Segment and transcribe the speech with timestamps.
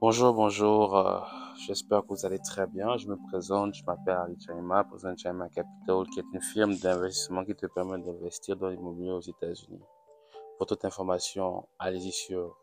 [0.00, 0.96] Bonjour, bonjour.
[0.96, 1.20] euh,
[1.66, 2.96] J'espère que vous allez très bien.
[2.96, 6.74] Je me présente, je m'appelle Ari Chaima, président de Chaima Capital, qui est une firme
[6.76, 9.82] d'investissement qui te permet d'investir dans l'immobilier aux États-Unis.
[10.56, 12.56] Pour toute information, allez-y sur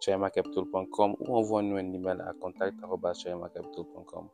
[0.00, 4.28] chaimacapital.com ou envoie-nous un email à contact.chaimacapital.com.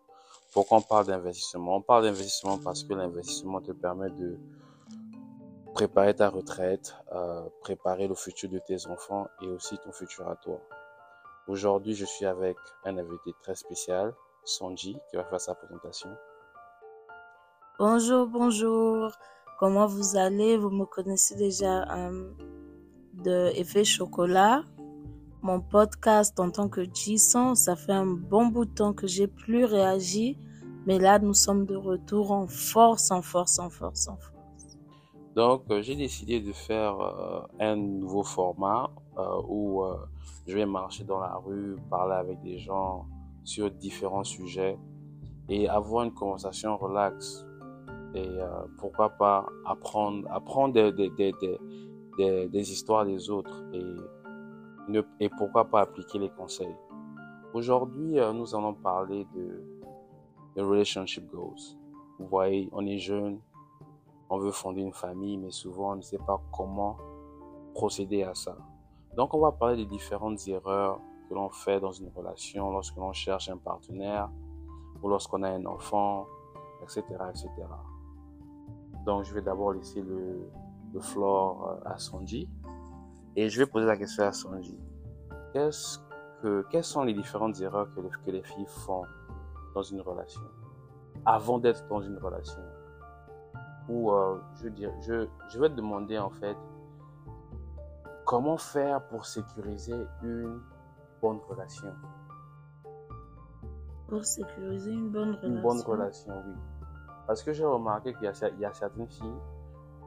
[0.53, 1.77] Pourquoi on parle d'investissement?
[1.77, 4.39] On parle d'investissement parce que l'investissement te permet de
[5.75, 10.35] préparer ta retraite, euh, préparer le futur de tes enfants et aussi ton futur à
[10.37, 10.61] toi.
[11.49, 16.11] Aujourd'hui, je suis avec un invité très spécial, Sanji, qui va faire sa présentation.
[17.79, 19.13] Bonjour, bonjour.
[19.59, 20.59] Comment vous allez?
[20.59, 22.31] Vous me connaissez déjà euh,
[23.15, 24.63] de Effet Chocolat,
[25.41, 27.55] mon podcast en tant que G100.
[27.55, 30.37] Ça fait un bon bout de temps que j'ai plus réagi,
[30.87, 34.38] mais là, nous sommes de retour en force, en force, en force, en force.
[35.39, 39.85] Donc, euh, j'ai décidé de faire euh, un nouveau format euh, où
[40.49, 43.07] je vais marcher dans la rue, parler avec des gens
[43.45, 44.77] sur différents sujets
[45.49, 47.47] et avoir une conversation relaxe.
[48.15, 48.39] Et
[48.79, 51.33] pourquoi pas apprendre, apprendre des, des,
[52.19, 56.75] des, des, histoires des autres et, et pourquoi pas appliquer les conseils.
[57.55, 59.63] Aujourd'hui, nous allons parler de,
[60.57, 61.77] de relationship goals.
[62.19, 63.39] Vous voyez, on est jeune,
[64.31, 66.97] on veut fonder une famille, mais souvent on ne sait pas comment
[67.75, 68.57] procéder à ça.
[69.17, 73.13] Donc on va parler des différentes erreurs que l'on fait dans une relation lorsque l'on
[73.13, 74.31] cherche un partenaire
[75.03, 76.27] ou lorsqu'on a un enfant,
[76.83, 77.51] etc., etc.
[79.05, 80.51] Donc je vais d'abord laisser le,
[81.01, 82.49] floor euh, à Sanji
[83.37, 84.77] et je vais poser la question à Sanji.
[85.53, 85.99] Qu'est-ce
[86.43, 89.05] que, quelles sont les différentes erreurs que les filles font
[89.75, 90.43] dans une relation
[91.25, 92.63] avant d'être dans une relation?
[93.89, 96.57] Ou euh, je veux dire, je, je vais te demander en fait
[98.25, 100.61] comment faire pour sécuriser une
[101.23, 101.93] bonne relation?
[104.09, 105.49] Pour sécuriser une bonne relation.
[105.49, 106.55] Une bonne relation, oui.
[107.27, 109.41] Parce que j'ai remarqué qu'il y, y a certaines filles,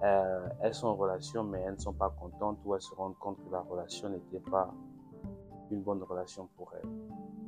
[0.03, 3.17] euh, elles sont en relation, mais elles ne sont pas contentes ou elles se rendent
[3.19, 4.73] compte que la relation n'était pas
[5.69, 6.89] une bonne relation pour elles.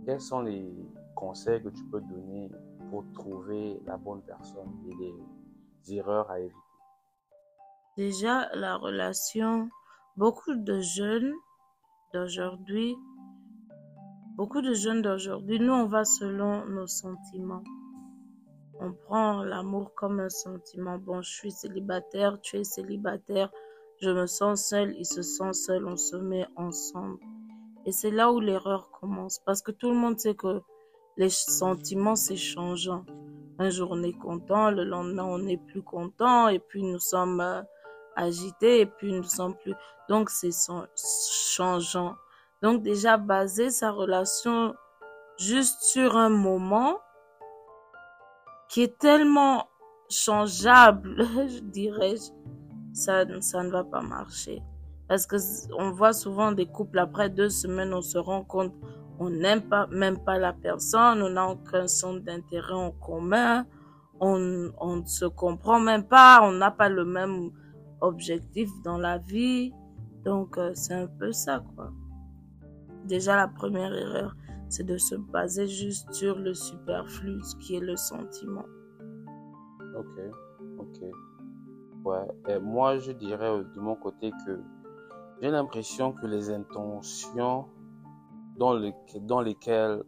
[0.06, 0.72] Quels sont les
[1.16, 2.52] conseils que tu peux donner
[2.91, 5.16] pour trouver la bonne personne et les
[5.89, 6.55] erreurs à éviter?
[7.97, 9.69] Déjà, la relation,
[10.17, 11.33] beaucoup de jeunes
[12.13, 12.95] d'aujourd'hui,
[14.35, 17.63] beaucoup de jeunes d'aujourd'hui, nous, on va selon nos sentiments.
[18.79, 20.97] On prend l'amour comme un sentiment.
[20.97, 23.51] Bon, je suis célibataire, tu es célibataire,
[24.01, 27.19] je me sens seule, il se sent seul, on se met ensemble.
[27.85, 29.39] Et c'est là où l'erreur commence.
[29.45, 30.61] Parce que tout le monde sait que
[31.17, 33.05] les sentiments, c'est changeant.
[33.59, 37.40] Un jour, on est content, le lendemain, on n'est plus content, et puis nous sommes
[37.40, 37.62] euh,
[38.16, 39.75] agités, et puis nous sommes plus.
[40.09, 40.52] Donc, c'est
[41.56, 42.16] changeant.
[42.62, 44.74] Donc, déjà, baser sa relation
[45.38, 47.00] juste sur un moment
[48.69, 49.68] qui est tellement
[50.09, 52.16] changeable, je dirais,
[52.94, 54.62] ça, ça ne va pas marcher.
[55.08, 55.36] Parce que
[55.78, 58.74] on voit souvent des couples après deux semaines, on se rend compte,
[59.23, 63.66] on n'aime pas, même pas la personne, on n'a aucun centre d'intérêt en commun,
[64.19, 67.51] on, ne se comprend même pas, on n'a pas le même
[68.01, 69.73] objectif dans la vie.
[70.23, 71.91] Donc, euh, c'est un peu ça, quoi.
[73.06, 74.35] Déjà, la première erreur,
[74.69, 78.66] c'est de se baser juste sur le superflu, ce qui est le sentiment.
[79.97, 80.19] Ok,
[80.79, 81.00] ok.
[82.06, 84.59] Ouais, et moi je dirais euh, de mon côté que
[85.41, 87.67] j'ai l'impression que les intentions
[88.58, 88.91] dans, le-
[89.22, 90.03] dans lesquelles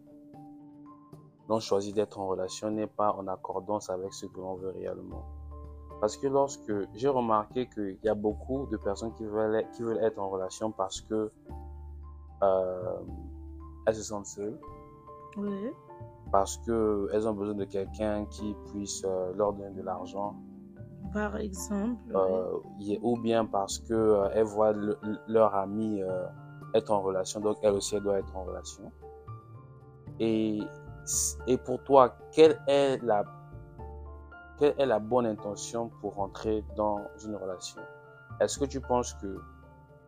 [1.50, 5.24] l'on choisit d'être en relation n'est pas en accordance avec ce que l'on veut réellement.
[6.02, 9.84] Parce que lorsque j'ai remarqué qu'il y a beaucoup de personnes qui veulent, être- qui
[9.84, 11.32] veulent être en relation parce que
[12.44, 12.98] euh,
[13.88, 14.60] elles se sentent seules,
[15.38, 15.72] Oui.
[16.32, 20.36] parce qu'elles ont besoin de quelqu'un qui puisse euh, leur donner de l'argent,
[21.14, 22.58] Par exemple, euh,
[23.02, 24.98] ou bien parce que euh, elles voient le-
[25.28, 26.26] leur ami euh,
[26.76, 28.92] être en relation, donc elle aussi elle doit être en relation.
[30.20, 30.60] Et,
[31.48, 33.24] et pour toi, quelle est la
[34.58, 37.82] quelle est la bonne intention pour entrer dans une relation?
[38.40, 39.38] Est-ce que tu penses que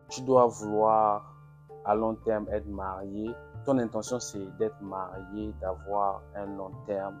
[0.08, 1.34] tu dois vouloir
[1.84, 3.30] à long terme être marié?
[3.66, 7.18] Ton intention c'est d'être marié, d'avoir un long terme,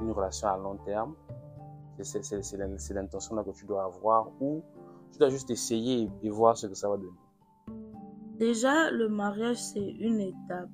[0.00, 1.14] une relation à long terme?
[2.02, 4.62] C'est- c'est c'est l'in- c'est l'intention que tu dois avoir ou
[5.12, 7.12] tu dois juste essayer et voir ce que ça va donner?
[8.40, 10.70] Déjà, le mariage, c'est une étape.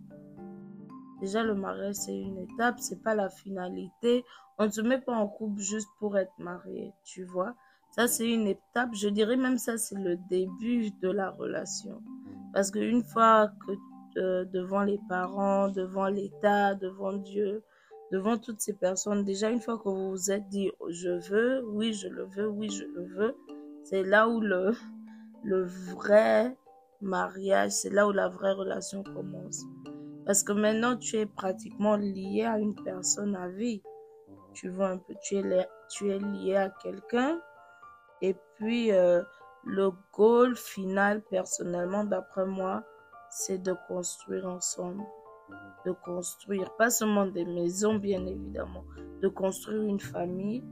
[1.20, 4.24] Déjà, le mariage, c'est une étape, c'est pas la finalité.
[4.56, 7.56] On ne se met pas en couple juste pour être marié, tu vois.
[7.90, 8.90] Ça, c'est une étape.
[8.94, 12.00] Je dirais même ça, c'est le début de la relation.
[12.54, 13.72] Parce qu'une fois que
[14.18, 17.64] euh, devant les parents, devant l'État, devant Dieu,
[18.12, 19.24] devant toutes ces personnes.
[19.24, 22.70] Déjà, une fois que vous vous êtes dit, je veux, oui, je le veux, oui,
[22.70, 23.36] je le veux,
[23.82, 24.72] c'est là où le,
[25.42, 26.56] le vrai
[27.06, 29.64] mariage, c'est là où la vraie relation commence.
[30.26, 33.82] Parce que maintenant, tu es pratiquement lié à une personne à vie.
[34.54, 37.40] Tu vois un peu, tu es, tu es lié à quelqu'un.
[38.22, 39.22] Et puis, euh,
[39.64, 42.82] le goal final, personnellement, d'après moi,
[43.30, 45.04] c'est de construire ensemble.
[45.84, 48.84] De construire, pas seulement des maisons, bien évidemment,
[49.22, 50.64] de construire une famille,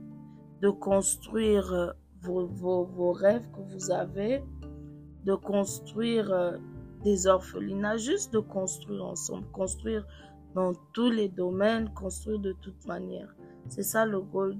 [0.60, 1.92] de construire euh,
[2.22, 4.42] vos, vos, vos rêves que vous avez,
[5.25, 6.56] de construire euh,
[7.03, 10.06] des orphelinats, juste de construire ensemble, construire
[10.55, 13.35] dans tous les domaines, construire de toute manière.
[13.69, 14.56] C'est ça le goal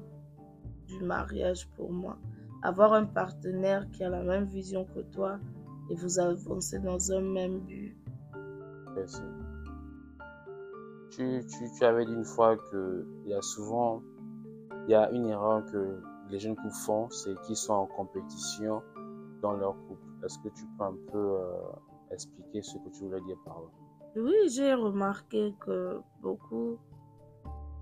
[0.87, 2.19] du mariage pour moi.
[2.62, 5.38] Avoir un partenaire qui a la même vision que toi
[5.90, 7.96] et vous avancez dans un même but.
[8.94, 9.22] Merci.
[11.10, 14.02] Tu, tu, tu avais dit une fois qu'il y a souvent
[14.87, 16.00] il y a une erreur que
[16.31, 18.82] les jeunes couples font, c'est qu'ils sont en compétition
[19.40, 20.03] dans leur couple.
[20.24, 21.72] Est-ce que tu peux un peu euh,
[22.10, 23.66] expliquer ce que tu voulais dire par là?
[24.16, 26.78] Oui, j'ai remarqué que beaucoup,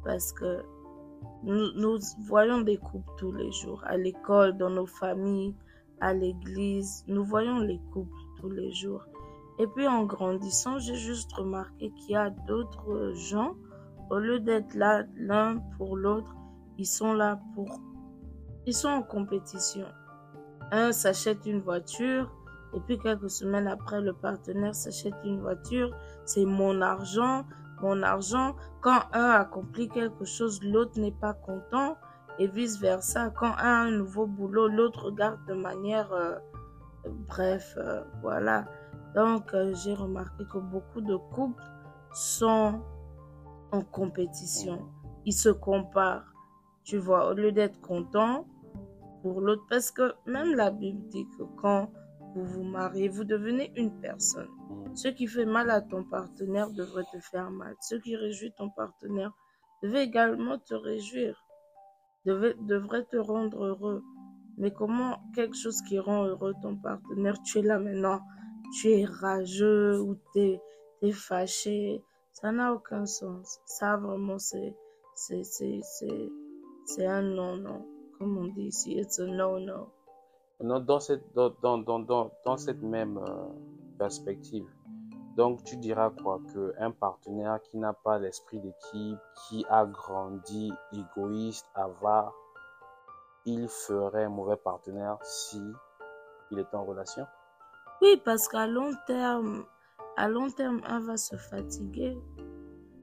[0.02, 0.62] parce que
[1.44, 5.54] nous, nous voyons des couples tous les jours, à l'école, dans nos familles,
[6.00, 8.10] à l'église, nous voyons les couples
[8.40, 9.04] tous les jours.
[9.58, 13.54] Et puis en grandissant, j'ai juste remarqué qu'il y a d'autres gens,
[14.10, 16.34] au lieu d'être là l'un pour l'autre,
[16.78, 17.68] ils sont là pour...
[18.66, 19.86] Ils sont en compétition.
[20.72, 22.28] Un s'achète une voiture,
[22.74, 25.94] et puis quelques semaines après, le partenaire s'achète une voiture.
[26.24, 27.44] C'est mon argent,
[27.82, 28.56] mon argent.
[28.80, 31.96] Quand un accomplit quelque chose, l'autre n'est pas content.
[32.38, 33.28] Et vice-versa.
[33.30, 36.10] Quand un a un nouveau boulot, l'autre regarde de manière...
[36.12, 36.38] euh,
[37.04, 38.64] bref, euh, voilà.
[39.14, 41.62] Donc, euh, j'ai remarqué que beaucoup de couples
[42.14, 42.80] sont
[43.72, 44.88] en compétition.
[45.26, 46.25] Ils se comparent.
[46.84, 48.46] Tu vois, au lieu d'être content
[49.22, 51.90] pour l'autre, parce que même la Bible dit que quand
[52.34, 54.48] vous vous mariez, vous devenez une personne.
[54.94, 57.74] Ce qui fait mal à ton partenaire devrait te faire mal.
[57.80, 59.32] Ce qui réjouit ton partenaire
[59.82, 61.44] devait également te réjouir,
[62.24, 64.02] devait, devrait te rendre heureux.
[64.58, 68.20] Mais comment quelque chose qui rend heureux ton partenaire, tu es là maintenant,
[68.80, 70.58] tu es rageux ou tu
[71.02, 73.60] es, fâché, ça n'a aucun sens.
[73.64, 74.75] Ça vraiment, c'est
[75.14, 76.30] c'est c'est c'est
[76.86, 77.86] c'est un non-non.
[78.22, 79.88] Comme on dit ici, it's a no-no.
[80.60, 83.48] Non, dans, cette, dans, dans, dans, dans, cette même euh,
[83.98, 84.64] perspective,
[85.36, 86.38] donc tu diras quoi?
[86.54, 92.32] Qu'un partenaire qui n'a pas l'esprit d'équipe, qui a grandi égoïste, avare,
[93.44, 95.60] il ferait un mauvais partenaire si
[96.52, 97.26] il est en relation?
[98.02, 99.64] Oui, parce qu'à long terme,
[100.16, 102.16] à long terme, un va se fatiguer.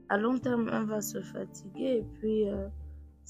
[0.08, 2.68] À long terme, un va se fatiguer et puis euh,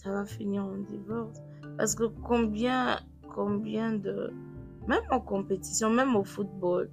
[0.03, 1.43] ça va finir en divorce.
[1.77, 2.99] Parce que combien,
[3.35, 4.33] combien de...
[4.89, 6.91] Même en compétition, même au football,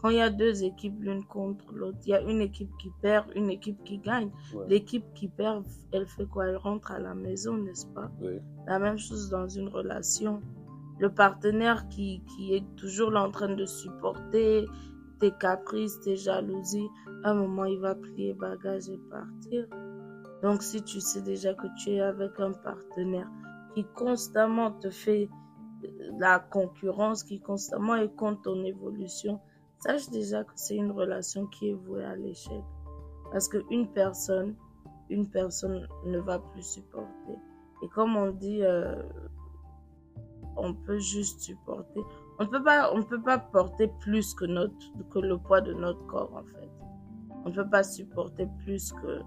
[0.00, 2.90] quand il y a deux équipes l'une contre l'autre, il y a une équipe qui
[3.00, 4.30] perd, une équipe qui gagne.
[4.54, 4.66] Ouais.
[4.68, 6.46] L'équipe qui perd, elle fait quoi?
[6.46, 8.10] Elle rentre à la maison, n'est-ce pas?
[8.66, 10.42] La même chose dans une relation.
[10.98, 14.66] Le partenaire qui, qui est toujours là en train de supporter
[15.18, 16.88] tes caprices, tes jalousies,
[17.24, 19.66] à un moment, il va plier bagage et partir.
[20.42, 23.28] Donc, si tu sais déjà que tu es avec un partenaire
[23.74, 25.28] qui constamment te fait
[26.18, 29.40] la concurrence, qui constamment est contre ton évolution,
[29.78, 32.62] sache déjà que c'est une relation qui est vouée à l'échec.
[33.32, 34.56] Parce qu'une personne,
[35.08, 37.38] une personne ne va plus supporter.
[37.82, 39.02] Et comme on dit, euh,
[40.56, 42.00] on peut juste supporter.
[42.38, 44.74] On peut pas, on peut pas porter plus que notre,
[45.10, 46.70] que le poids de notre corps en fait.
[47.44, 49.20] On ne peut pas supporter plus que,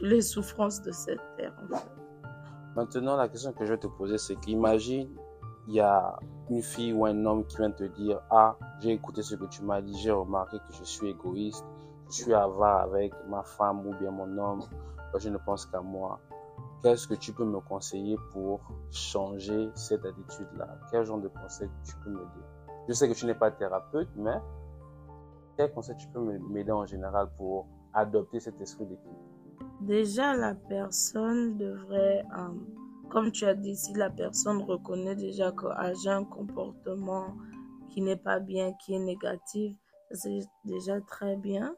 [0.00, 1.90] les souffrances de cette terre en fait.
[2.76, 5.08] Maintenant, la question que je vais te poser, c'est qu'imagine,
[5.66, 9.22] il y a une fille ou un homme qui vient te dire, ah, j'ai écouté
[9.22, 11.64] ce que tu m'as dit, j'ai remarqué que je suis égoïste,
[12.08, 14.62] je suis avare avec ma femme ou bien mon homme,
[15.18, 16.20] je ne pense qu'à moi.
[16.82, 20.78] Qu'est-ce que tu peux me conseiller pour changer cette attitude-là?
[20.90, 22.46] Quel genre de conseil tu peux me dire
[22.88, 24.40] Je sais que tu n'es pas thérapeute, mais
[25.56, 29.10] quel conseil tu peux m'aider en général pour adopter cet esprit d'équipe
[29.80, 32.48] Déjà, la personne devrait, euh,
[33.08, 37.36] comme tu as dit, si la personne reconnaît déjà qu'elle a un comportement
[37.88, 39.74] qui n'est pas bien, qui est négatif,
[40.12, 41.74] c'est déjà très bien.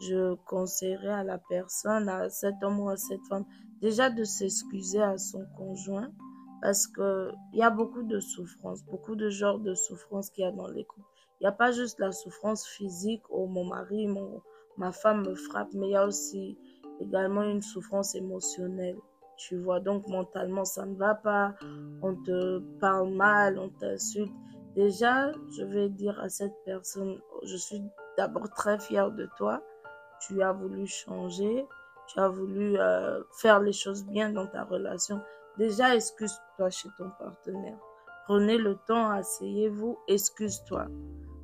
[0.00, 3.46] Je conseillerais à la personne, à cet homme ou à cette femme,
[3.80, 6.10] déjà de s'excuser à son conjoint
[6.60, 10.46] parce que il y a beaucoup de souffrances, beaucoup de genres de souffrances qu'il y
[10.46, 11.06] a dans les couples.
[11.40, 14.42] il n'y a pas juste la souffrance physique, oh mon mari, mon,
[14.76, 16.58] ma femme me frappe, mais il y a aussi
[17.00, 18.96] également une souffrance émotionnelle.
[19.36, 21.54] Tu vois, donc mentalement, ça ne va pas,
[22.02, 24.32] on te parle mal, on t'insulte.
[24.76, 27.82] Déjà, je vais dire à cette personne, je suis
[28.16, 29.62] d'abord très fière de toi.
[30.20, 31.66] Tu as voulu changer,
[32.06, 35.20] tu as voulu euh, faire les choses bien dans ta relation.
[35.58, 37.78] Déjà, excuse-toi chez ton partenaire.
[38.26, 40.86] Prenez le temps, asseyez-vous, excuse-toi.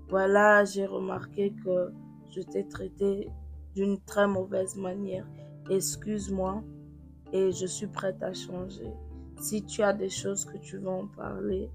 [0.08, 1.92] Voilà, j'ai remarqué que
[2.30, 3.28] je t'ai traité
[3.74, 5.26] d'une très mauvaise manière.
[5.70, 6.62] Excuse-moi
[7.32, 8.90] et je suis prête à changer.
[9.40, 11.70] Si tu as des choses que tu veux en parler,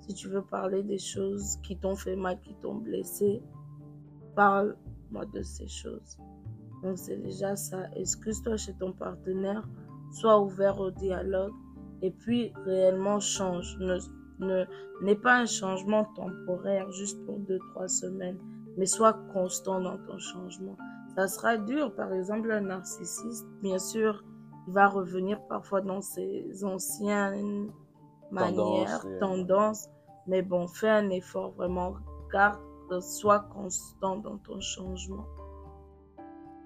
[0.00, 3.42] si tu veux parler des choses qui t'ont fait mal, qui t'ont blessé,
[4.34, 6.18] parle-moi de ces choses.
[6.82, 7.88] Donc c'est déjà ça.
[7.94, 9.66] Excuse-toi chez ton partenaire,
[10.12, 11.54] sois ouvert au dialogue
[12.02, 13.76] et puis réellement change.
[13.80, 13.98] Ne,
[14.38, 14.64] ne
[15.02, 18.38] n'est pas un changement temporaire juste pour deux trois semaines,
[18.76, 20.76] mais sois constant dans ton changement.
[21.14, 24.22] Ça sera dur, par exemple un narcissiste, bien sûr,
[24.66, 27.70] il va revenir parfois dans ses anciennes
[28.30, 29.88] manières, tendances,
[30.26, 31.94] mais bon, fais un effort vraiment,
[32.32, 32.60] garde,
[33.00, 35.24] sois constant dans ton changement.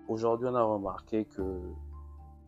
[0.08, 1.60] Aujourd'hui, on a remarqué que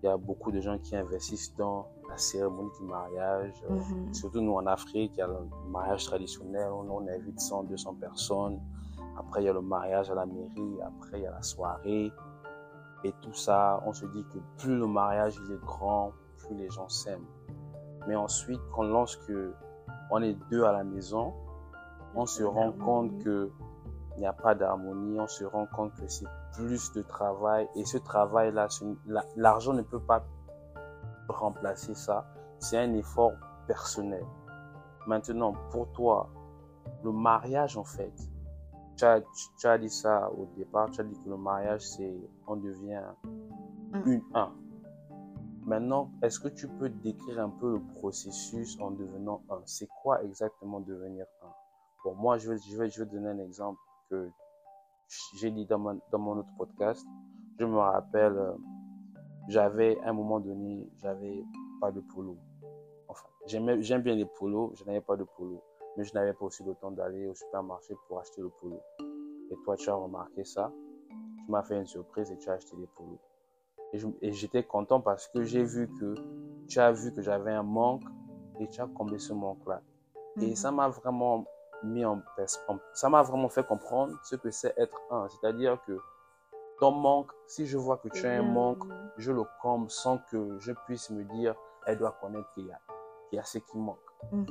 [0.02, 3.54] il y a beaucoup de gens qui investissent dans la cérémonie du mariage.
[3.71, 4.12] Mhm.
[4.12, 7.95] Surtout nous en Afrique, il y a le mariage traditionnel, on, on invite 100, 200
[7.95, 8.61] personnes.
[9.19, 10.81] Après, il y a le mariage à la mairie.
[10.83, 12.12] Après, il y a la soirée.
[13.04, 16.71] Et tout ça, on se dit que plus le mariage il est grand, plus les
[16.71, 17.26] gens s'aiment.
[18.07, 19.33] Mais ensuite, quand lorsque
[20.11, 21.35] on est deux à la maison,
[22.14, 23.50] on se rend compte que
[24.16, 27.85] il n'y a pas d'harmonie, on se rend compte que c'est plus de travail et
[27.85, 28.69] ce travail-là,
[29.37, 30.23] l'argent ne peut pas
[31.28, 32.26] remplacer ça.
[32.59, 33.33] C'est un effort
[33.66, 34.25] personnel.
[35.07, 36.28] Maintenant, pour toi,
[37.02, 38.12] le mariage, en fait,
[39.03, 39.21] tu as,
[39.59, 42.15] tu as dit ça au départ, tu as dit que le mariage, c'est
[42.47, 43.03] on devient
[43.93, 44.03] mm.
[44.07, 44.53] une, un.
[45.65, 49.61] Maintenant, est-ce que tu peux décrire un peu le processus en devenant un?
[49.65, 51.51] C'est quoi exactement devenir un?
[52.05, 54.31] Bon, moi, je vais, je, vais, je vais donner un exemple que
[55.37, 57.05] j'ai dit dans mon, dans mon autre podcast.
[57.59, 58.53] Je me rappelle, euh,
[59.49, 61.45] j'avais, à un moment donné, j'avais
[61.81, 62.37] pas de polo.
[63.09, 65.63] Enfin, j'aime bien les polos, je n'avais pas de polo.
[65.97, 68.81] Mais je n'avais pas aussi le temps d'aller au supermarché pour acheter le polo.
[69.51, 70.73] Et toi, tu as remarqué ça.
[71.09, 73.19] Tu m'as fait une surprise et tu as acheté des polos.
[74.23, 76.15] Et j'étais content parce que j'ai vu que
[76.67, 78.05] tu as vu que j'avais un manque
[78.59, 79.83] et tu as comblé ce manque-là.
[80.41, 80.57] Et mhm.
[80.57, 81.45] ça m'a vraiment
[81.83, 82.23] mis en
[82.95, 85.29] ça m'a vraiment fait comprendre ce que c'est être un.
[85.29, 85.99] C'est-à-dire que
[86.79, 88.85] ton manque, si je vois que tu as un manque,
[89.19, 91.55] je le comble sans que je puisse me dire,
[91.87, 92.81] elle doit connaître qu'il y a,
[93.29, 93.99] qu'il y a ce qui manque.
[94.31, 94.47] Mhm.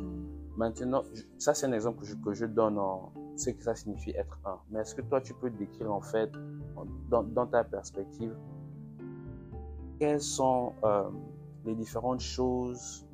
[0.57, 1.03] Maintenant,
[1.37, 4.37] ça c'est un exemple que je, que je donne en ce que ça signifie être
[4.45, 4.59] un.
[4.69, 6.31] Mais est-ce que toi tu peux décrire en fait,
[7.09, 8.35] dans, dans ta perspective,
[9.99, 11.09] quelles sont euh,
[11.65, 13.07] les différentes choses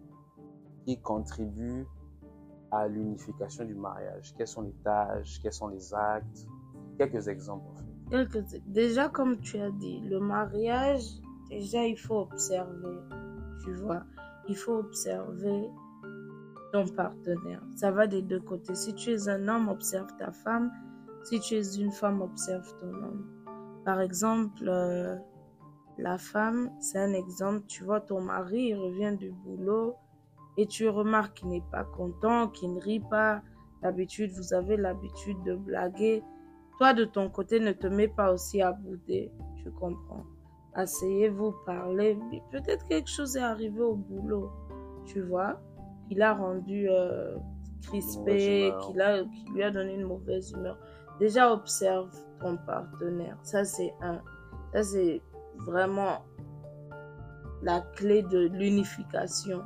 [0.86, 1.86] qui contribuent
[2.72, 4.34] à l'unification du mariage?
[4.38, 5.40] Quelles sont les tâches?
[5.42, 6.48] Quels sont les actes?
[6.98, 7.86] Quelques exemples en fait.
[8.10, 8.64] Quelques...
[8.68, 11.04] Déjà, comme tu as dit, le mariage,
[11.50, 12.98] déjà il faut observer,
[13.64, 14.04] tu vois.
[14.50, 15.70] Il faut observer
[16.72, 17.62] ton partenaire.
[17.76, 18.76] Ça va des deux côtés.
[18.76, 20.72] Si tu es un homme, observe ta femme.
[21.24, 23.26] Si tu es une femme, observe ton homme.
[23.86, 25.16] Par exemple, euh,
[25.98, 27.66] la femme, c'est un exemple.
[27.68, 29.96] Tu vois, ton mari, il revient du boulot
[30.58, 33.42] et tu remarques qu'il n'est pas content, qu'il ne rit pas.
[33.82, 36.24] D'habitude, vous avez l'habitude de blaguer.
[36.78, 39.32] Toi, de ton côté, ne te mets pas aussi à bouder.
[39.64, 40.26] Tu comprends.
[40.74, 42.18] Asseyez-vous, parlez.
[42.52, 44.50] Peut-être quelque chose est arrivé au boulot.
[45.06, 45.60] Tu vois?
[46.08, 47.36] Qu'il a rendu euh,
[47.84, 50.78] crispé, qu'il a, qui lui a donné une mauvaise humeur.
[51.20, 53.38] Déjà, observe ton partenaire.
[53.44, 54.22] Ça, c'est un.
[54.74, 55.22] Ça, c'est
[55.66, 56.26] vraiment
[57.64, 59.64] la clé de l'unification.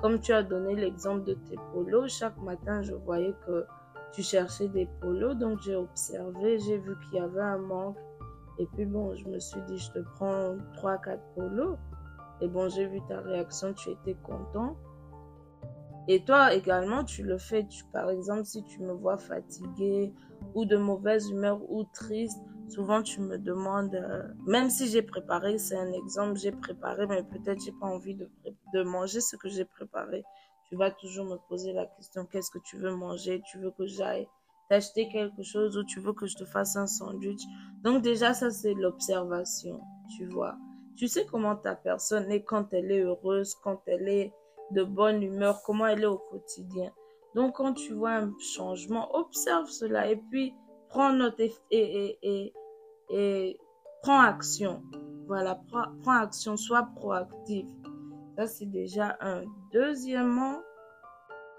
[0.00, 3.64] Comme tu as donné l'exemple de tes polos, chaque matin, je voyais que
[4.12, 5.34] tu cherchais des polos.
[5.34, 7.96] Donc, j'ai observé, j'ai vu qu'il y avait un manque.
[8.58, 11.76] Et puis, bon, je me suis dit, je te prends 3-4 polos.
[12.40, 14.76] Et bon, j'ai vu ta réaction, tu étais content.
[16.08, 17.66] Et toi également, tu le fais.
[17.66, 20.12] Tu, par exemple, si tu me vois fatiguée
[20.54, 25.58] ou de mauvaise humeur ou triste, souvent tu me demandes, euh, même si j'ai préparé,
[25.58, 28.28] c'est un exemple, j'ai préparé, mais peut-être j'ai pas envie de,
[28.72, 30.24] de manger ce que j'ai préparé.
[30.68, 33.42] Tu vas toujours me poser la question, qu'est-ce que tu veux manger?
[33.50, 34.28] Tu veux que j'aille
[34.68, 37.42] t'acheter quelque chose ou tu veux que je te fasse un sandwich?
[37.82, 39.80] Donc déjà, ça c'est l'observation,
[40.16, 40.56] tu vois.
[40.96, 44.32] Tu sais comment ta personne est quand elle est heureuse, quand elle est
[44.70, 46.90] de bonne humeur, comment elle est au quotidien.
[47.34, 50.54] Donc quand tu vois un changement, observe cela et puis
[50.88, 52.52] prends note et, et, et,
[53.10, 53.58] et,
[54.02, 54.82] prends action.
[55.26, 57.66] Voilà, prends, prends action, sois proactif.
[58.36, 59.44] Ça, c'est déjà un.
[59.72, 60.60] Deuxièmement,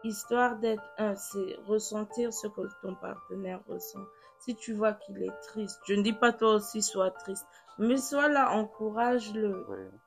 [0.04, 4.06] histoire d'être un, c'est ressentir ce que ton partenaire ressent.
[4.40, 7.46] Si tu vois qu'il est triste, je ne dis pas toi aussi sois triste,
[7.80, 9.66] mais sois là, encourage-le.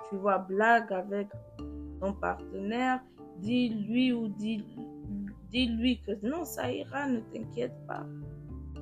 [0.09, 1.28] Tu vois, blague avec
[2.00, 3.00] ton partenaire,
[3.38, 4.64] dis-lui ou dis,
[5.50, 8.07] dis-lui que non, ça ira, ne t'inquiète pas.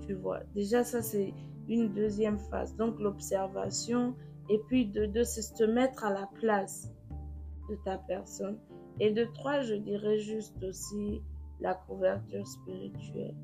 [0.06, 1.34] Tu vois, déjà ça c'est
[1.68, 2.76] une deuxième phase.
[2.76, 4.14] Donc l'observation
[4.48, 6.92] et puis de deux, c'est se mettre à la place
[7.68, 8.58] de ta personne.
[9.00, 11.20] Et de trois, je dirais juste aussi
[11.60, 13.34] la couverture spirituelle.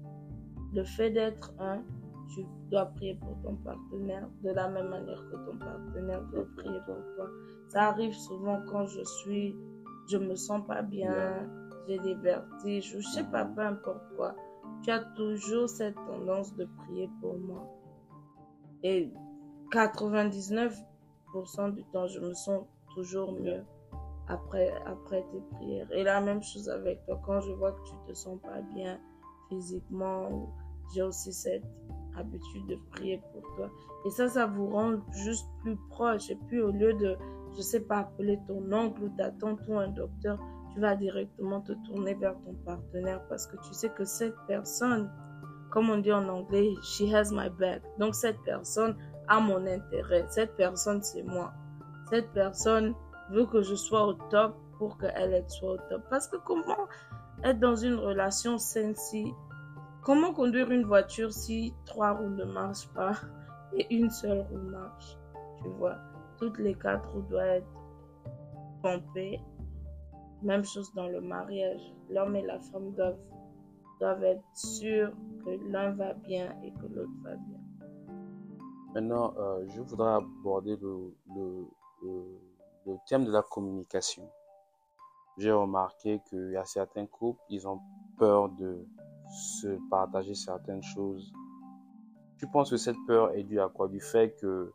[0.72, 1.82] Le fait d'être un,
[2.34, 6.80] tu dois prier pour ton partenaire de la même manière que ton partenaire doit prier
[6.86, 7.28] pour toi.
[7.68, 9.56] Ça arrive souvent quand je suis,
[10.10, 11.48] je me sens pas bien,
[11.88, 14.34] j'ai des vertiges, ou je sais pas, peu importe quoi.
[14.82, 17.66] Tu as toujours cette tendance de prier pour moi.
[18.82, 19.12] Et
[19.70, 20.72] 99%
[21.74, 23.64] du temps, je me sens toujours mieux
[24.28, 25.90] après, après tes prières.
[25.92, 28.98] Et la même chose avec toi, quand je vois que tu te sens pas bien
[29.48, 30.52] physiquement,
[30.94, 31.64] j'ai aussi cette
[32.16, 33.70] habitude de prier pour toi.
[34.04, 36.30] Et ça, ça vous rend juste plus proche.
[36.30, 37.16] Et puis, au lieu de,
[37.56, 40.38] je sais pas, appeler ton oncle ou ta tante ou un docteur,
[40.74, 45.10] tu vas directement te tourner vers ton partenaire parce que tu sais que cette personne,
[45.70, 47.82] comme on dit en anglais, she has my back.
[47.98, 48.96] Donc, cette personne
[49.28, 50.24] a mon intérêt.
[50.28, 51.52] Cette personne, c'est moi.
[52.10, 52.94] Cette personne
[53.30, 56.02] veut que je sois au top pour qu'elle soit au top.
[56.10, 56.88] Parce que comment
[57.44, 59.32] être dans une relation saine si...
[60.02, 63.12] Comment conduire une voiture si trois roues ne marchent pas
[63.76, 65.16] et une seule roue marche?
[65.62, 65.96] Tu vois,
[66.38, 67.66] toutes les quatre roues doivent être
[68.82, 69.40] pompées.
[70.42, 71.80] Même chose dans le mariage.
[72.10, 73.18] L'homme et la femme doivent,
[74.00, 75.12] doivent être sûrs
[75.44, 77.60] que l'un va bien et que l'autre va bien.
[78.94, 81.66] Maintenant, euh, je voudrais aborder le, le,
[82.02, 82.24] le
[82.86, 84.28] le thème de la communication.
[85.38, 87.80] J'ai remarqué qu'il y a certains couples, ils ont
[88.18, 88.84] peur de
[89.32, 91.32] se partager certaines choses.
[92.38, 93.88] Tu penses que cette peur est due à quoi?
[93.88, 94.72] Du fait que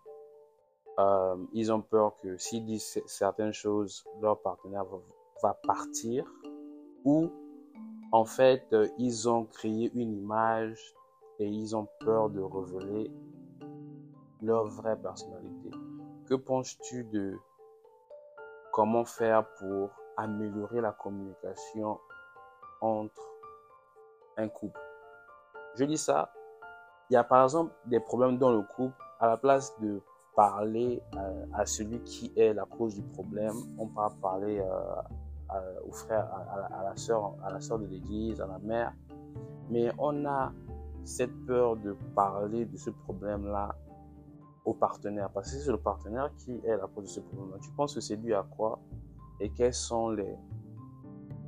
[0.99, 4.85] euh, ils ont peur que s'ils disent certaines choses, leur partenaire
[5.43, 6.25] va, partir,
[7.05, 7.29] ou
[8.11, 10.95] en fait euh, ils ont créé une image
[11.39, 13.11] et ils ont peur de révéler
[14.41, 15.69] leur vraie personnalité.
[16.25, 17.37] Que penses-tu de
[18.73, 21.99] comment faire pour améliorer la communication
[22.81, 23.36] entre
[24.37, 24.79] un couple.
[25.75, 26.31] Je dis ça,
[27.09, 30.01] il y a par exemple des problèmes dans le couple, à la place de
[30.35, 35.91] parler euh, à, celui qui est la cause du problème, on va parler euh, au
[35.91, 36.29] frère,
[36.71, 38.93] à, la soeur, à la soeur de l'église, à la mère,
[39.69, 40.51] mais on a
[41.03, 43.75] cette peur de parler de ce problème-là
[44.65, 47.57] au partenaire Parce que c'est le partenaire qui est la cause de ce problème.
[47.61, 48.79] Tu penses que c'est dû à quoi?
[49.39, 50.35] Et quels sont les,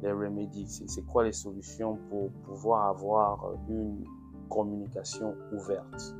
[0.01, 4.03] les remédies C'est quoi les solutions pour pouvoir avoir une
[4.49, 6.15] communication ouverte?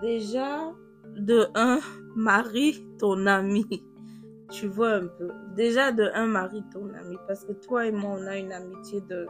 [0.00, 0.72] Déjà,
[1.16, 1.80] de un,
[2.16, 3.66] marie ton ami.
[4.50, 5.30] Tu vois un peu.
[5.56, 7.16] Déjà, de un, marie ton ami.
[7.26, 9.26] Parce que toi et moi, on a une amitié de...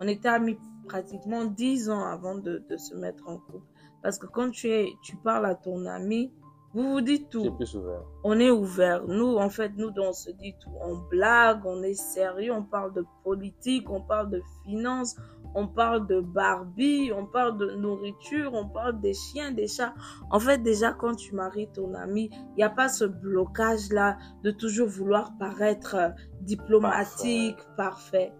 [0.00, 0.58] On était amis
[0.88, 3.66] pratiquement dix ans avant de, de se mettre en couple.
[4.02, 6.32] Parce que quand tu, es, tu parles à ton ami,
[6.74, 7.52] vous vous dites tout.
[7.52, 8.02] plus ouvert.
[8.24, 9.06] On est ouvert.
[9.06, 10.70] Nous, en fait, nous, on se dit tout.
[10.80, 15.16] On blague, on est sérieux, on parle de politique, on parle de finances,
[15.54, 19.92] on parle de Barbie, on parle de nourriture, on parle des chiens, des chats.
[20.30, 24.50] En fait, déjà, quand tu maries ton ami, il n'y a pas ce blocage-là de
[24.50, 26.08] toujours vouloir paraître euh,
[26.40, 28.32] diplomatique, parfait.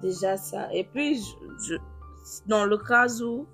[0.00, 0.72] Déjà ça.
[0.72, 1.20] Et puis,
[1.66, 1.74] je,
[2.46, 3.48] dans le cas où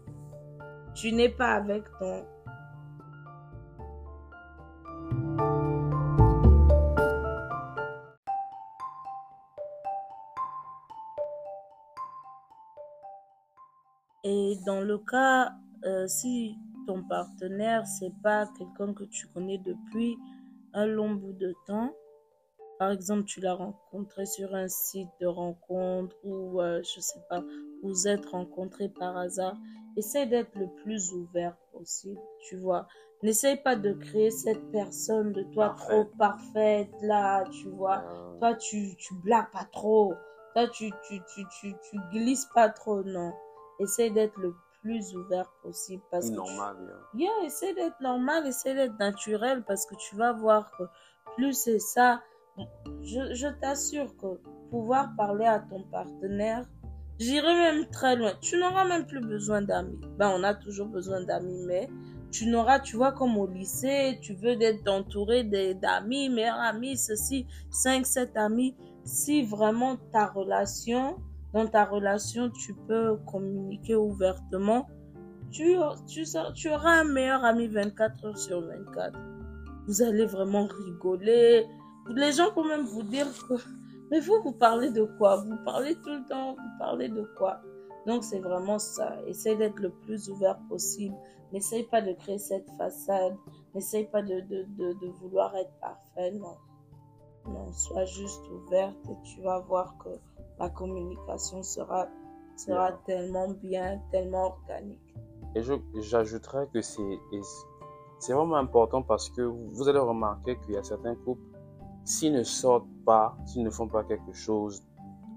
[0.94, 2.24] tu n'es pas avec ton
[14.66, 15.52] dans le cas,
[15.84, 20.16] euh, si ton partenaire, c'est pas quelqu'un que tu connais depuis
[20.74, 21.94] un long bout de temps,
[22.78, 27.42] par exemple, tu l'as rencontré sur un site de rencontre ou, euh, je sais pas,
[27.82, 29.56] vous êtes rencontrés par hasard
[29.96, 32.86] Essaye d'être le plus ouvert possible, tu vois.
[33.22, 38.04] N'essaye pas de créer cette personne de toi trop parfaite, là, tu vois.
[38.38, 40.12] Toi, tu, tu blagues pas trop.
[40.52, 43.32] Toi, tu, tu, tu, tu, tu glisses pas trop, non.
[43.80, 46.02] Essaye d'être le plus ouvert possible.
[46.10, 46.76] Parce normal,
[47.12, 47.30] que yeah.
[47.44, 50.84] essaye d'être normal, essaye d'être naturel parce que tu vas voir que
[51.36, 52.22] plus c'est ça,
[53.02, 56.66] je, je t'assure que pouvoir parler à ton partenaire
[57.18, 58.32] J'irai même très loin.
[58.42, 59.98] Tu n'auras même plus besoin d'amis.
[60.18, 61.88] Ben, on a toujours besoin d'amis, mais
[62.30, 67.46] tu n'auras, tu vois, comme au lycée, tu veux être entouré d'amis, meilleurs amis, ceci,
[67.70, 68.76] 5, 7 amis.
[69.04, 71.16] Si vraiment ta relation,
[71.56, 74.86] dans ta relation, tu peux communiquer ouvertement,
[75.50, 75.74] tu,
[76.06, 79.18] tu, tu auras un meilleur ami 24 heures sur 24.
[79.86, 81.64] Vous allez vraiment rigoler.
[82.14, 83.54] Les gens peuvent même vous dire que,
[84.10, 85.36] mais vous, vous parlez de quoi?
[85.36, 87.62] Vous parlez tout le temps, vous parlez de quoi?
[88.06, 89.16] Donc c'est vraiment ça.
[89.26, 91.16] Essaye d'être le plus ouvert possible.
[91.54, 93.34] N'essaye pas de créer cette façade.
[93.74, 96.32] N'essaye pas de, de, de, de, vouloir être parfait.
[96.32, 96.58] Non.
[97.46, 100.10] Non, sois juste ouverte et tu vas voir que
[100.58, 102.08] la communication sera,
[102.56, 105.14] sera tellement bien, tellement organique.
[105.54, 105.62] Et
[106.00, 107.18] j'ajouterais que c'est
[108.18, 111.42] c'est vraiment important parce que vous allez remarquer qu'il y a certains couples,
[112.04, 114.82] s'ils ne sortent pas, s'ils ne font pas quelque chose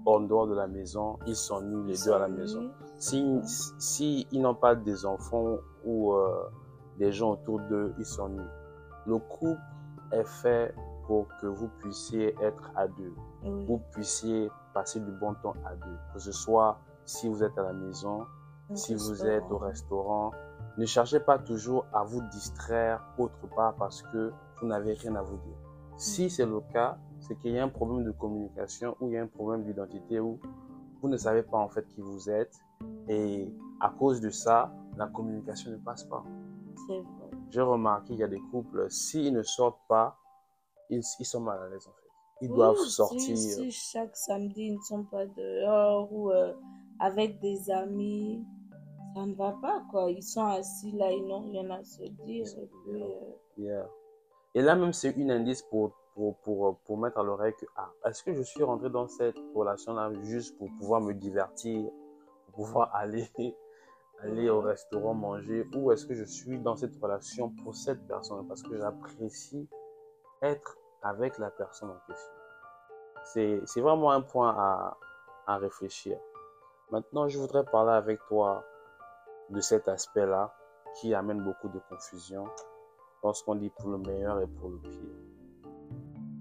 [0.06, 2.70] en dehors de la maison, ils s'ennuient les deux à la maison.
[2.96, 6.48] S'ils si, si n'ont pas des enfants ou euh,
[6.98, 8.40] des gens autour d'eux, ils s'ennuient.
[9.06, 9.60] Le couple
[10.12, 10.74] est fait
[11.06, 13.14] pour que vous puissiez être à deux.
[13.42, 15.96] Vous puissiez passer du bon temps à deux.
[16.12, 18.26] Que ce soit si vous êtes à la maison,
[18.74, 20.32] si vous êtes au restaurant,
[20.78, 25.22] ne cherchez pas toujours à vous distraire autre part parce que vous n'avez rien à
[25.22, 25.56] vous dire.
[25.96, 26.28] Si mm.
[26.28, 29.22] c'est le cas, c'est qu'il y a un problème de communication ou il y a
[29.22, 30.38] un problème d'identité où
[31.02, 32.54] vous ne savez pas en fait qui vous êtes
[33.08, 36.22] et à cause de ça, la communication ne passe pas.
[36.86, 37.30] C'est vrai.
[37.50, 40.16] J'ai remarqué qu'il y a des couples, s'ils ne sortent pas,
[40.88, 41.99] ils, sont mal à l'aise en fait.
[42.40, 43.36] Ils doivent sortir.
[43.36, 46.54] Si, chaque samedi ils ne sont pas dehors ou euh,
[46.98, 48.44] avec des amis,
[49.14, 50.10] ça ne va pas, quoi.
[50.10, 52.46] Ils sont assis là, ils n'ont rien à se dire.
[52.58, 52.68] Et,
[53.54, 53.82] puis, euh,
[54.54, 57.90] et là, même, c'est une indice pour, pour, pour, pour mettre à l'oreille que, ah,
[58.06, 61.90] est-ce que je suis rentré dans cette relation-là juste pour pouvoir me divertir,
[62.46, 63.28] pour pouvoir aller,
[64.20, 68.46] aller au restaurant manger, ou est-ce que je suis dans cette relation pour cette personne?
[68.48, 69.68] Parce que j'apprécie
[70.42, 72.32] être avec la personne en question.
[73.64, 74.96] C'est vraiment un point à,
[75.46, 76.18] à réfléchir.
[76.90, 78.64] Maintenant, je voudrais parler avec toi
[79.50, 80.54] de cet aspect-là
[80.96, 82.44] qui amène beaucoup de confusion
[83.22, 85.70] lorsqu'on dit pour le meilleur et pour le pire.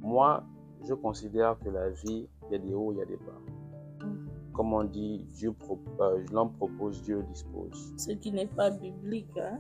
[0.01, 0.43] Moi,
[0.87, 4.05] je considère que la vie, il y a des hauts, il y a des bas.
[4.53, 5.53] Comme on dit, Dieu
[5.99, 7.93] euh, l'homme propose, Dieu dispose.
[7.97, 9.37] Ce qui n'est pas biblique.
[9.37, 9.59] Hein?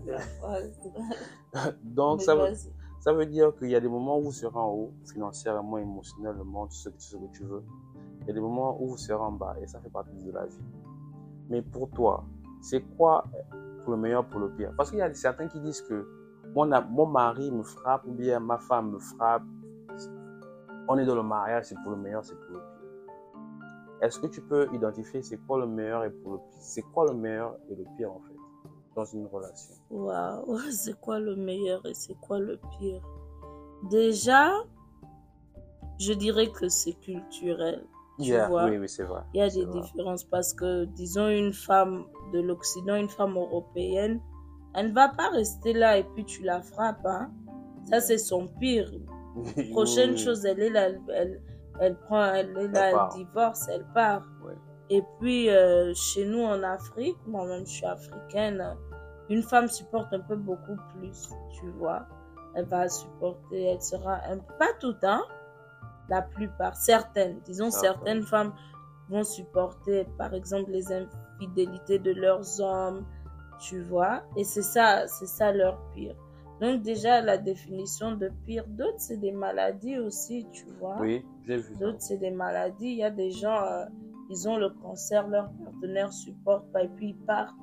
[1.83, 2.53] Donc, ça veut,
[2.99, 6.67] ça veut dire qu'il y a des moments où vous serez en haut, financièrement, émotionnellement,
[6.67, 7.63] tout ce, que tu veux.
[8.21, 10.31] Il y a des moments où vous serez en bas et ça fait partie de
[10.31, 10.59] la vie.
[11.49, 12.25] Mais pour toi,
[12.61, 13.23] c'est quoi
[13.83, 14.73] pour le meilleur, pour le pire?
[14.75, 16.05] Parce qu'il y a certains qui disent que
[16.53, 19.43] mon, mon mari me frappe ou bien ma femme me frappe.
[20.89, 22.69] On est dans le mariage, c'est pour le meilleur, c'est pour le pire.
[24.01, 26.57] Est-ce que tu peux identifier c'est quoi le meilleur et pour le pire?
[26.59, 28.38] C'est quoi le meilleur et le pire en fait?
[28.99, 33.01] Dans une relation Waouh, c'est quoi le meilleur et c'est quoi le pire?
[33.89, 34.51] Déjà,
[35.99, 37.85] je dirais que c'est culturel.
[38.21, 39.21] Tu vois, oui, oui, c'est vrai.
[39.33, 44.19] Il y a des différences parce que, disons, une femme de l'Occident, une femme européenne,
[44.75, 47.05] elle ne va pas rester là et puis tu la frappes.
[47.05, 47.31] Hein.
[47.89, 48.91] Ça, c'est son pire.
[49.71, 51.41] Prochaine chose, elle est là, elle,
[51.79, 54.23] elle, prend, elle est là, elle, divorce, elle part.
[54.89, 58.75] Et puis, euh, chez nous en Afrique, moi-même, je suis africaine,
[59.29, 62.07] une femme supporte un peu beaucoup plus, tu vois.
[62.55, 65.21] Elle va supporter, elle sera un pas tout le temps,
[66.09, 68.53] la plupart, certaines, disons certaines femmes
[69.09, 73.05] vont supporter, par exemple, les infidélités de leurs hommes,
[73.59, 76.15] tu vois, et c'est ça, c'est ça leur pire.
[76.59, 80.97] Donc déjà, la définition de pire, d'autres, c'est des maladies aussi, tu vois.
[80.99, 81.75] Oui, j'ai vu.
[81.77, 82.87] D'autres, c'est des maladies.
[82.87, 83.85] Il y a des gens, euh,
[84.29, 87.55] ils ont le cancer, leur partenaire supporte pas, et puis ils partent,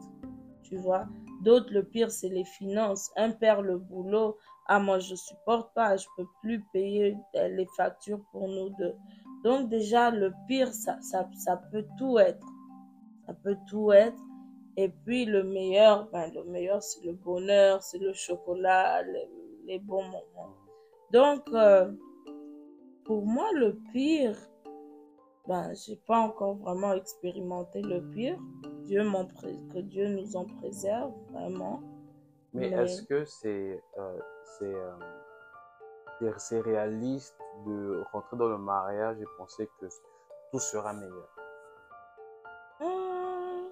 [0.63, 1.07] tu vois.
[1.47, 3.13] D'autres, le pire, c'est les finances.
[3.15, 8.21] Un perd le boulot, ah, moi, je supporte pas, je peux plus payer les factures
[8.33, 8.97] pour nous deux.
[9.45, 12.45] Donc, déjà, le pire, ça, ça, ça peut tout être.
[13.27, 14.21] Ça peut tout être.
[14.77, 19.05] Et puis, le meilleur, ben, le meilleur, c'est le bonheur, c'est le chocolat,
[19.67, 20.57] les, bons moments.
[21.13, 21.93] Donc, euh,
[23.05, 24.37] pour moi, le pire,
[25.47, 28.37] ben, j'ai pas encore vraiment expérimenté le pire.
[28.87, 29.03] Dieu
[29.73, 31.83] que Dieu nous en préserve, vraiment.
[32.53, 34.19] Mais, est-ce que c'est euh,
[34.63, 39.87] euh, c'est réaliste de rentrer dans le mariage et penser que
[40.51, 41.29] tout sera meilleur?
[42.81, 43.69] Hmm.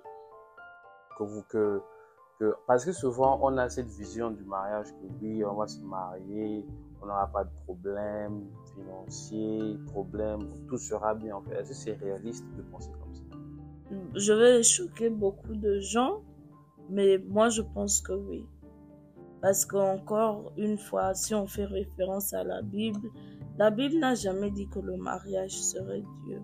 [1.17, 1.81] Que vous, que,
[2.39, 5.81] que, parce que souvent, on a cette vision du mariage que oui, on va se
[5.81, 6.67] marier,
[7.01, 11.37] on n'aura pas de problème financier, problème, tout sera bien.
[11.37, 13.04] En fait, est-ce que c'est réaliste de penser comme ça?
[14.15, 16.23] Je vais choquer beaucoup de gens,
[16.91, 18.47] mais moi je pense que oui.
[19.43, 23.09] Parce qu'encore une fois, si on fait référence à la Bible,
[23.59, 26.41] la Bible n'a jamais dit que le mariage serait dur.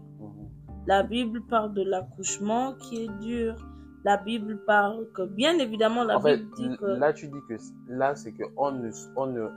[0.87, 3.57] La Bible parle de l'accouchement qui est dur.
[4.05, 6.85] La Bible parle que, bien évidemment, la En fait, Bible dit que...
[6.87, 7.55] là, tu dis que
[7.89, 9.49] là, c'est que on ne, on ne,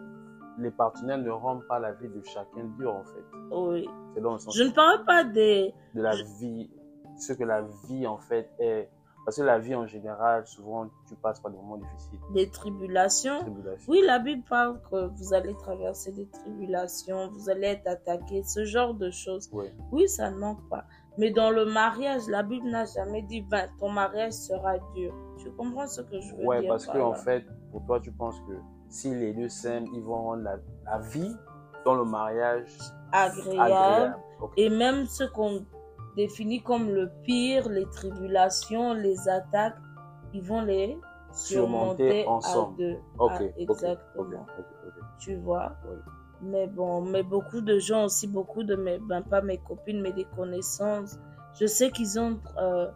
[0.59, 3.23] les partenaires ne rendent pas la vie de chacun dure, en fait.
[3.51, 3.87] Oui.
[4.13, 5.73] C'est dans le sens Je ne parle pas des...
[5.95, 6.69] de la vie,
[7.17, 8.89] ce que la vie, en fait, est.
[9.25, 12.19] Parce que la vie, en général, souvent, tu passes par des moments difficiles.
[12.33, 13.39] des tribulations.
[13.39, 13.89] Tribulation.
[13.91, 18.65] Oui, la Bible parle que vous allez traverser des tribulations, vous allez être attaqué, ce
[18.65, 19.49] genre de choses.
[19.53, 19.73] Ouais.
[19.93, 20.83] Oui, ça ne manque pas.
[21.17, 25.13] Mais dans le mariage, la Bible n'a jamais dit, ben, ton mariage sera dur.
[25.37, 28.01] Tu comprends ce que je veux Ouais, dire parce par que, en fait, pour toi,
[28.01, 28.53] tu penses que
[28.89, 31.33] si les deux s'aiment, ils vont rendre la, la vie
[31.85, 32.77] dans le mariage
[33.13, 33.59] agréable.
[33.61, 34.15] agréable.
[34.57, 35.65] Et même ce qu'on
[36.15, 39.75] définit comme le pire, les tribulations, les attaques,
[40.33, 40.97] ils vont les
[41.31, 42.73] Surmonter surmonter ensemble.
[42.73, 42.97] à deux.
[43.19, 44.45] Ok, Ah, exactement.
[45.19, 45.75] Tu vois?
[45.89, 45.95] Oui.
[46.41, 50.11] Mais bon, mais beaucoup de gens aussi, beaucoup de mes, ben pas mes copines, mais
[50.11, 51.17] des connaissances,
[51.59, 52.87] je sais qu'ils ont euh,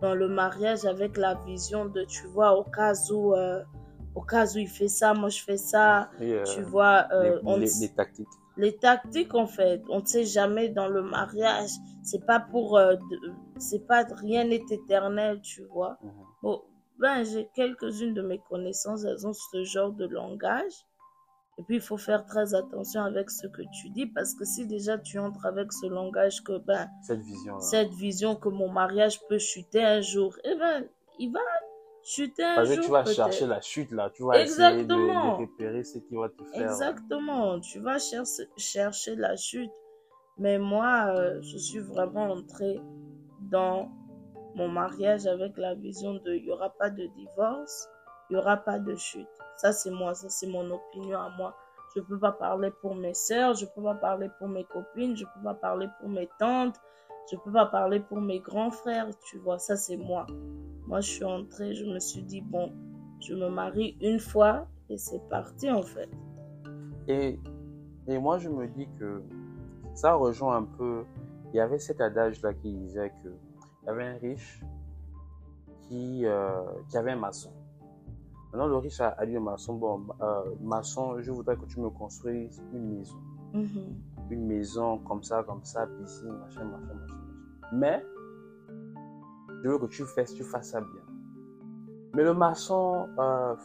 [0.00, 3.62] dans le mariage avec la vision de, tu vois, au cas où, euh,
[4.14, 7.38] au cas où il fait ça, moi je fais ça, Et, euh, tu vois, les,
[7.44, 8.28] on les- ne- les tactiques.
[8.56, 11.70] Les tactiques en fait on ne sait jamais dans le mariage
[12.02, 12.94] c'est pas pour euh,
[13.58, 16.10] c'est pas rien n'est éternel tu vois Mhm.
[16.42, 16.62] bon
[16.98, 20.72] ben j'ai quelques-unes de mes connaissances elles ont ce genre de langage
[21.58, 24.66] et puis il faut faire très attention avec ce que tu dis parce que si
[24.66, 27.60] déjà tu entres avec ce langage que ben Cette vision-là.
[27.60, 30.84] cette vision que mon mariage peut chuter un jour eh ben
[31.18, 31.40] il va
[32.04, 34.10] chuter un Parce que tu vas chercher la chute, là.
[34.10, 35.38] Tu vas essayer de, Exactement.
[35.38, 36.70] de repérer ce qui va te faire.
[36.70, 39.72] Exactement, tu vas chercher, chercher la chute.
[40.36, 42.80] Mais moi, euh, je suis vraiment entrée
[43.50, 43.88] dans
[44.54, 47.88] mon mariage avec la vision de il n'y aura pas de divorce,
[48.28, 49.28] il n'y aura pas de chute.
[49.56, 51.56] Ça, c'est moi, ça, c'est mon opinion à moi.
[51.94, 54.64] Je ne peux pas parler pour mes sœurs, je ne peux pas parler pour mes
[54.64, 56.76] copines, je ne peux pas parler pour mes tantes,
[57.30, 60.26] je ne peux pas parler pour mes grands frères, tu vois, ça, c'est moi.
[60.86, 62.72] Moi, je suis entrée, je me suis dit, bon,
[63.20, 66.10] je me marie une fois et c'est parti, en fait.
[67.08, 67.38] Et,
[68.06, 69.22] et moi, je me dis que
[69.94, 71.04] ça rejoint un peu.
[71.52, 73.28] Il y avait cet adage-là qui disait que
[73.82, 74.60] il y avait un riche
[75.82, 77.52] qui, euh, qui avait un maçon.
[78.50, 81.80] Maintenant, le riche a, a dit au maçon Bon, euh, maçon, je voudrais que tu
[81.80, 83.16] me construises une maison.
[83.52, 83.94] Mhm.
[84.30, 86.94] Une maison comme ça, comme ça, piscine, machin, machin, machin.
[86.94, 87.14] machin.
[87.72, 88.04] Mais,
[89.64, 91.00] je veux que tu fasses, tu fasses ça bien.
[92.12, 93.56] Mais le maçon, euh,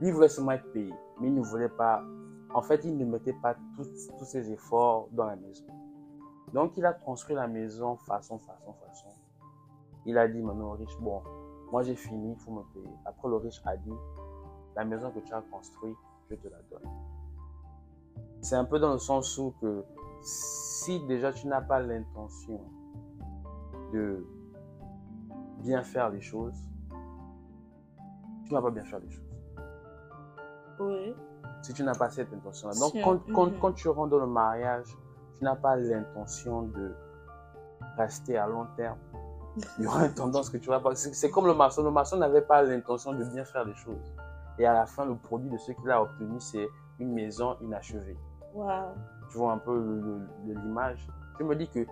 [0.00, 2.02] lui voulait seulement être payé, mais il ne voulait pas.
[2.52, 5.64] En fait, il ne mettait pas tous, tous ses efforts dans la maison.
[6.52, 9.08] Donc, il a construit la maison façon, façon, façon.
[10.06, 11.22] Il a dit maintenant riche, bon,
[11.70, 12.94] moi j'ai fini, il faut me payer.
[13.04, 13.94] Après, le riche a dit,
[14.74, 15.96] la maison que tu as construite,
[16.28, 16.90] je te la donne.
[18.40, 19.84] C'est un peu dans le sens où que
[20.20, 22.60] si déjà tu n'as pas l'intention
[23.92, 24.26] de
[25.62, 26.56] bien faire les choses,
[28.44, 29.22] tu n'as pas bien faire les choses.
[30.80, 31.14] Oui.
[31.62, 32.74] Si tu n'as pas cette intention-là.
[32.74, 34.86] Donc, Si, quand, tu rentres dans le mariage,
[35.38, 36.92] tu n'as pas l'intention de
[37.96, 38.98] rester à long terme.
[39.78, 40.94] Il y aura une tendance que tu vas pas.
[40.94, 41.82] C'est comme le maçon.
[41.82, 44.14] Le maçon n'avait pas l'intention de bien faire les choses.
[44.58, 48.16] Et à la fin, le produit de ce qu'il a obtenu, c'est une maison inachevée.
[48.54, 48.94] Waouh.
[49.30, 51.06] Tu vois un peu l'image.
[51.38, 51.86] Je me dis que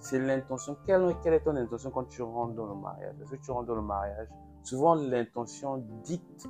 [0.00, 0.76] c'est l'intention.
[0.86, 3.14] Quelle, quelle est ton intention quand tu rentres dans le mariage?
[3.20, 4.28] Est-ce que tu rentres dans le mariage
[4.62, 6.48] Souvent, l'intention dicte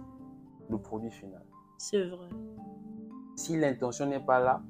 [0.68, 1.42] le produit final.
[1.78, 2.28] C'est vrai.
[3.36, 4.62] Si l'intention n'est pas là,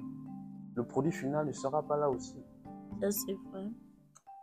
[0.74, 2.42] le produit final ne sera pas là aussi.
[3.00, 3.68] Ça, c'est vrai.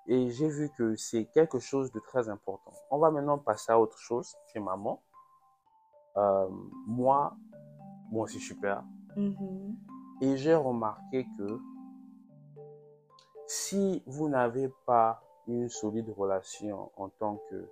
[0.08, 2.74] Et j'ai vu que c'est quelque chose de très important.
[2.92, 5.02] On va maintenant passer à autre chose chez maman.
[6.18, 6.48] Euh,
[6.88, 7.36] moi,
[8.12, 8.84] moi aussi super.
[9.16, 9.76] Mhm.
[10.22, 11.60] Et j'ai remarqué que
[13.48, 17.70] si vous n'avez pas une solide relation en tant que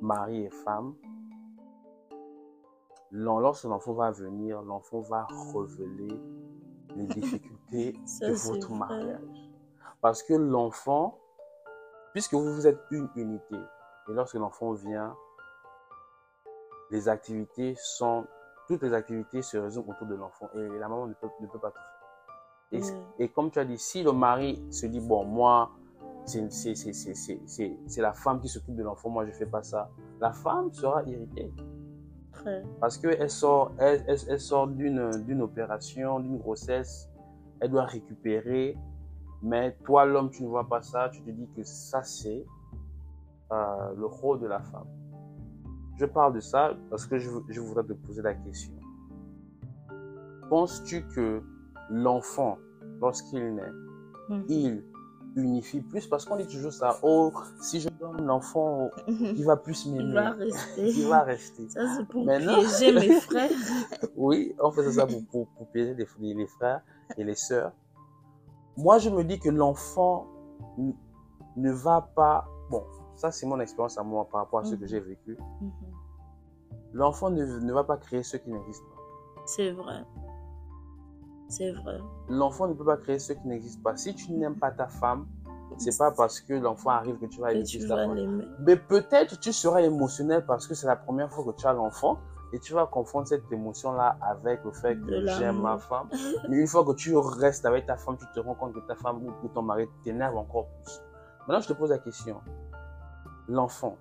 [0.00, 0.94] mari et femme,
[3.12, 6.20] lorsque l'enfant va venir, l'enfant va révéler
[6.96, 8.78] les difficultés Ça, de votre vrai.
[8.78, 9.50] mariage.
[10.00, 11.18] Parce que l'enfant,
[12.12, 15.16] puisque vous, vous êtes une unité, et lorsque l'enfant vient,
[16.90, 18.26] les activités sont,
[18.68, 21.58] toutes les activités se résument autour de l'enfant et la maman ne peut, ne peut
[21.58, 21.91] pas tout faire.
[22.72, 23.02] Et, Ouais.
[23.18, 25.70] et comme tu as dit, si le mari se dit, bon, moi,
[26.24, 26.40] c'est
[27.98, 31.52] la femme qui s'occupe de l'enfant, moi je fais pas ça, la femme sera irritée
[32.32, 32.62] Très.
[32.80, 37.08] parce qu'elle sort, elle, elle- elle sort d'une d'une opération, d'une grossesse,
[37.60, 38.76] elle doit récupérer
[39.44, 41.08] Mais toi, l'homme, tu ne vois pas ça.
[41.08, 42.46] Tu te dis que ça, c'est
[43.50, 44.86] euh, le rôle de la femme.
[45.98, 48.72] Je parle de ça parce que je, je voudrais te poser la question.
[50.48, 51.42] Penses-tu que
[51.90, 52.58] l'enfant,
[53.00, 53.72] lorsqu'il naît,
[54.28, 54.44] Mhm.
[54.48, 54.84] il
[55.36, 56.96] unifie plus parce qu'on dit toujours ça.
[57.02, 60.14] Oh, si je donne l'enfant, il va plus Il m'aimer.
[60.14, 60.88] va rester.
[60.90, 61.68] Il va rester.
[61.70, 62.60] Ça, c'est pour Mais non.
[62.60, 63.50] piéger mes frères.
[64.16, 66.82] Oui, on faisait ça pour, pour, pour piéger les, les frères
[67.16, 67.72] et les sœurs.
[68.76, 70.26] Moi, je me dis que l'enfant
[71.56, 72.46] ne va pas.
[72.70, 72.84] Bon,
[73.16, 74.88] ça, c'est mon expérience à moi par rapport à ce que Mhm.
[74.88, 75.38] j'ai vécu.
[75.60, 75.70] Mhm.
[76.94, 79.02] L'enfant ne, ne va pas créer ce qui n'existe pas.
[79.46, 80.04] C'est vrai.
[81.52, 81.98] C'est vrai.
[82.30, 83.94] L'enfant ne peut pas créer ce qui n'existe pas.
[83.94, 85.26] Si tu n'aimes pas ta femme,
[85.76, 88.46] c'est pas parce que l'enfant arrive que tu vas aimer ta femme.
[88.60, 92.18] Mais peut-être tu seras émotionnel parce que c'est la première fois que tu as l'enfant
[92.54, 96.08] et tu vas confondre cette émotion-là avec le fait que j'aime ma femme.
[96.48, 98.94] Mais une fois que tu restes avec ta femme, tu te rends compte que ta
[98.94, 101.02] femme ou ou ton mari t'énerve encore plus.
[101.46, 102.40] Maintenant, je te pose la question.
[103.46, 103.98] L'enfant.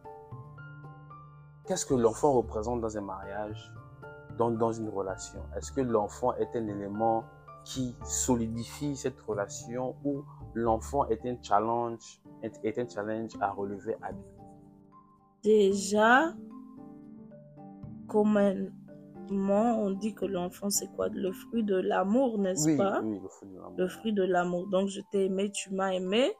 [1.65, 3.73] Qu'est-ce que l'enfant représente dans un mariage,
[4.37, 5.41] dans, dans une relation?
[5.57, 7.25] Est-ce que l'enfant est un élément
[7.63, 13.95] qui solidifie cette relation ou l'enfant est un challenge, est, est un challenge à relever
[14.01, 14.21] à lui
[15.43, 16.33] Déjà,
[18.07, 18.71] communément,
[19.29, 21.07] on dit que l'enfant, c'est quoi?
[21.09, 23.01] Le fruit de l'amour, n'est-ce Oui, pas?
[23.03, 23.73] oui, le fruit de l'amour.
[23.77, 24.67] Le fruit de l'amour.
[24.67, 26.31] Donc, je t'ai aimé, tu m'as aimé.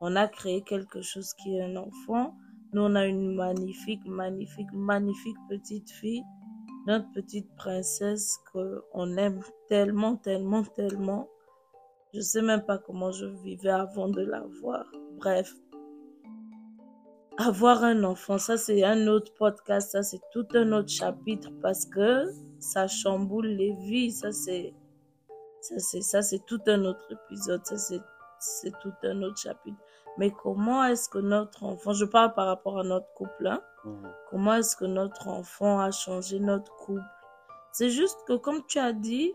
[0.00, 2.34] On a créé quelque chose qui est un enfant.
[2.72, 6.22] Nous, on a une magnifique, magnifique, magnifique petite fille.
[6.88, 11.28] Notre petite princesse qu'on aime tellement, tellement, tellement.
[12.14, 14.86] Je sais même pas comment je vivais avant de la voir.
[15.18, 15.52] Bref.
[17.36, 21.84] Avoir un enfant, ça c'est un autre podcast, ça c'est tout un autre chapitre parce
[21.84, 22.24] que
[22.58, 24.72] ça chamboule les vies, ça c'est
[25.60, 28.00] ça c'est ça c'est tout un autre épisode, ça c'est
[28.40, 29.76] c'est tout un autre chapitre.
[30.16, 34.10] Mais comment est-ce que notre enfant, je parle par rapport à notre couple, hein, Mhm.
[34.30, 37.00] comment est-ce que notre enfant a changé notre couple?
[37.72, 39.32] C'est juste que comme tu as dit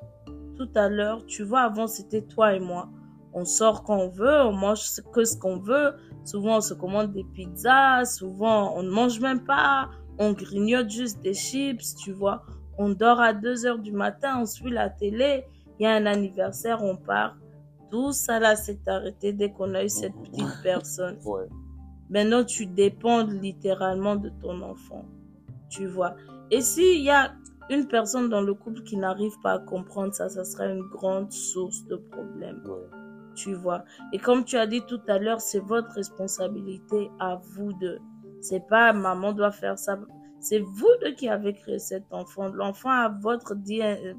[0.57, 2.89] tout à l'heure, tu vois, avant c'était toi et moi.
[3.33, 5.95] On sort quand on veut, on mange ce- que ce qu'on veut.
[6.25, 11.19] Souvent on se commande des pizzas, souvent on ne mange même pas, on grignote juste
[11.21, 12.43] des chips, tu vois.
[12.77, 15.45] On dort à 2 heures du matin, on suit la télé,
[15.79, 17.35] il y a un anniversaire, on part.
[17.89, 21.17] Tout ça là s'est arrêté dès qu'on a eu cette petite personne.
[21.25, 21.47] Ouais.
[22.13, 25.03] Maintenant, tu dépends littéralement de ton enfant.
[25.67, 26.15] Tu vois.
[26.51, 27.33] Et s'il y a
[27.71, 31.31] une personne dans le couple qui n'arrive pas à comprendre ça, ça sera une grande
[31.31, 32.61] source de problème.
[32.65, 32.87] Ouais.
[33.33, 33.83] Tu vois.
[34.11, 37.97] Et comme tu as dit tout à l'heure, c'est votre responsabilité à vous deux.
[38.41, 39.99] C'est pas maman doit faire ça.
[40.39, 42.49] C'est vous deux qui avez créé cet enfant.
[42.49, 43.55] L'enfant a votre,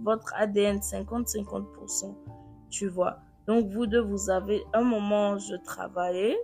[0.03, 2.13] votre ADN 50-50%.
[2.71, 3.21] Tu vois.
[3.47, 6.37] Donc, vous deux, vous avez un moment, je travaillais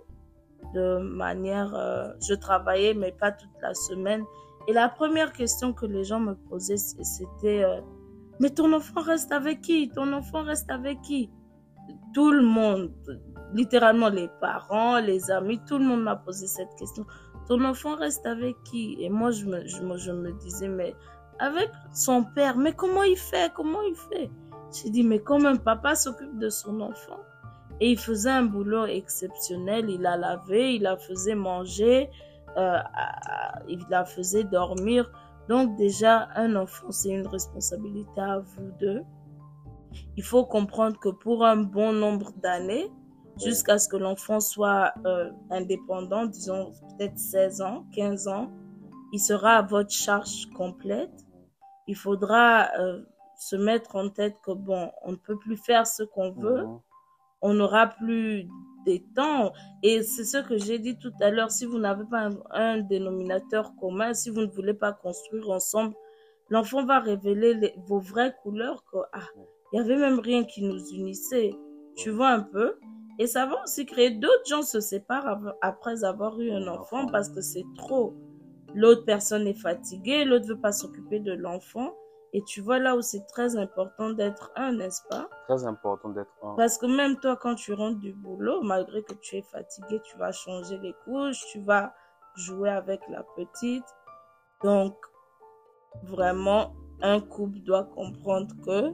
[0.73, 4.23] de manière, euh, je travaillais, mais pas toute la semaine.
[4.67, 7.81] Et la première question que les gens me posaient, c'était, euh,
[8.39, 9.89] mais ton enfant reste avec qui?
[9.89, 11.29] Ton enfant reste avec qui?
[12.13, 12.91] Tout le monde,
[13.53, 17.05] littéralement les parents, les amis, tout le monde m'a posé cette question.
[17.47, 18.97] Ton enfant reste avec qui?
[18.99, 20.95] Et moi, je me, je, je me disais, mais
[21.39, 23.51] avec son père, mais comment il fait?
[23.53, 24.29] Comment il fait?
[24.71, 27.19] J'ai dit, mais comme un papa s'occupe de son enfant.
[27.81, 29.89] Et il faisait un boulot exceptionnel.
[29.89, 32.09] Il la lavait, il la faisait manger,
[32.55, 32.77] euh,
[33.67, 35.11] il la faisait dormir.
[35.49, 39.01] Donc déjà, un enfant, c'est une responsabilité à vous deux.
[40.15, 42.87] Il faut comprendre que pour un bon nombre d'années,
[43.43, 48.51] jusqu'à ce que l'enfant soit euh, indépendant, disons peut-être 16 ans, 15 ans,
[49.11, 51.25] il sera à votre charge complète.
[51.87, 53.01] Il faudra euh,
[53.37, 56.67] se mettre en tête que bon, on ne peut plus faire ce qu'on veut.
[57.41, 58.47] On n'aura plus
[58.85, 59.51] des temps.
[59.83, 61.51] Et c'est ce que j'ai dit tout à l'heure.
[61.51, 65.93] Si vous n'avez pas un, un dénominateur commun, si vous ne voulez pas construire ensemble,
[66.49, 68.83] l'enfant va révéler les- vos vraies couleurs.
[68.91, 69.27] Que, ah,
[69.73, 71.51] il y avait même rien qui nous unissait.
[71.95, 72.75] Tu vois un peu?
[73.19, 77.29] Et ça va aussi créer d'autres gens se séparent après avoir eu un enfant parce
[77.29, 78.15] que c'est trop.
[78.73, 81.93] L'autre personne est fatiguée, l'autre veut pas s'occuper de l'enfant.
[82.33, 85.27] Et tu vois là où c'est très important d'être un, n'est-ce pas?
[85.47, 86.55] Très important d'être un.
[86.55, 90.17] Parce que même toi, quand tu rentres du boulot, malgré que tu es fatigué, tu
[90.17, 91.93] vas changer les couches, tu vas
[92.35, 93.83] jouer avec la petite.
[94.63, 94.95] Donc,
[96.03, 96.73] vraiment,
[97.03, 98.93] un couple doit comprendre que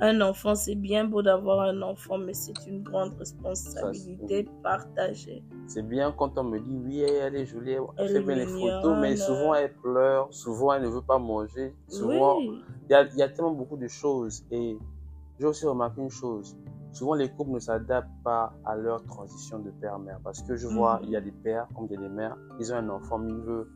[0.00, 5.42] un enfant, c'est bien beau d'avoir un enfant, mais c'est une grande responsabilité partagée.
[5.66, 8.96] C'est bien quand on me dit oui, elle est jolie, elle fait bien les photos,
[9.00, 13.02] mais souvent elle pleure, souvent elle ne veut pas manger, souvent Oui, il y a,
[13.04, 14.44] il y a tellement beaucoup de choses.
[14.50, 14.76] Et
[15.38, 16.56] j'ai aussi remarqué une chose.
[16.92, 20.18] souvent les couples ne s'adaptent pas à leur transition de père-mère.
[20.24, 21.04] Parce que je vois, Mhm.
[21.04, 23.16] il y a des pères comme il y a des mères, ils ont un enfant,
[23.18, 23.68] mais ils veulent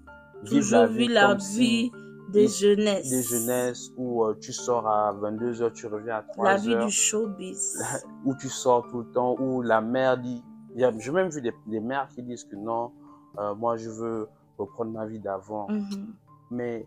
[0.42, 1.92] vivre Toujours la vie la comme si
[2.32, 3.08] il- jeunesses.
[3.10, 6.44] des jeunesses où euh, tu sors à 22h, tu reviens à 3h.
[6.44, 7.82] La vie du showbiz.
[8.24, 10.42] où tu sors tout le temps, où la mère dit,
[10.76, 12.92] j'ai même vu des, des mères qui disent que non,
[13.38, 15.68] euh, moi je veux reprendre ma vie d'avant.
[15.68, 16.14] Mhm.
[16.50, 16.86] Mais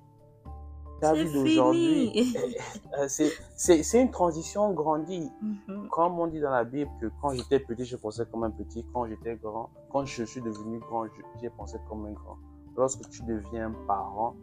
[1.02, 2.56] ta vie d'aujourd'hui, fini.
[3.00, 5.30] euh, c'est- une transition grandie.
[5.42, 5.88] Mhm.
[5.90, 8.86] Comme on dit dans la Bible que quand j'étais petit, je pensais comme un petit,
[8.94, 11.06] quand j'étais grand, quand je suis devenu grand,
[11.42, 12.38] j'ai pensé comme un grand.
[12.76, 14.36] Lorsque tu deviens parent,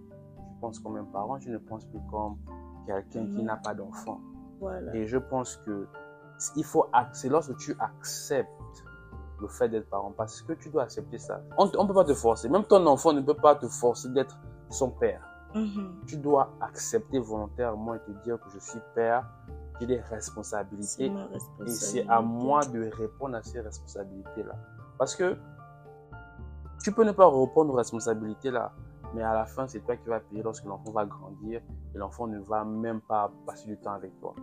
[0.73, 2.37] comme un parent, tu ne penses plus comme
[2.87, 3.45] quelqu'un qui Mhm.
[3.47, 4.21] n'a pas d'enfant.
[4.61, 4.95] Voilà.
[4.95, 5.87] Et je pense que
[6.57, 8.49] il faut c'est lorsque tu acceptes
[9.41, 11.41] le fait d'être parent parce que tu dois accepter ça.
[11.59, 12.49] On ne peut pas te forcer.
[12.49, 14.37] Même ton enfant ne peut pas te forcer d'être
[14.71, 15.21] son père.
[15.55, 16.01] Mhm.
[16.07, 19.25] Tu dois accepter volontairement et te dire que je suis père,
[19.81, 21.07] j'ai des responsabilités
[21.65, 24.55] et c'est à moi de répondre à ces responsabilités-là.
[24.99, 25.37] Parce que
[26.83, 28.73] tu peux ne pas répondre aux responsabilités-là,
[29.15, 31.61] mais à la fin, c'est toi qui vas payer lorsque l'enfant va grandir
[31.95, 34.35] et l'enfant ne va même pas passer du temps avec toi.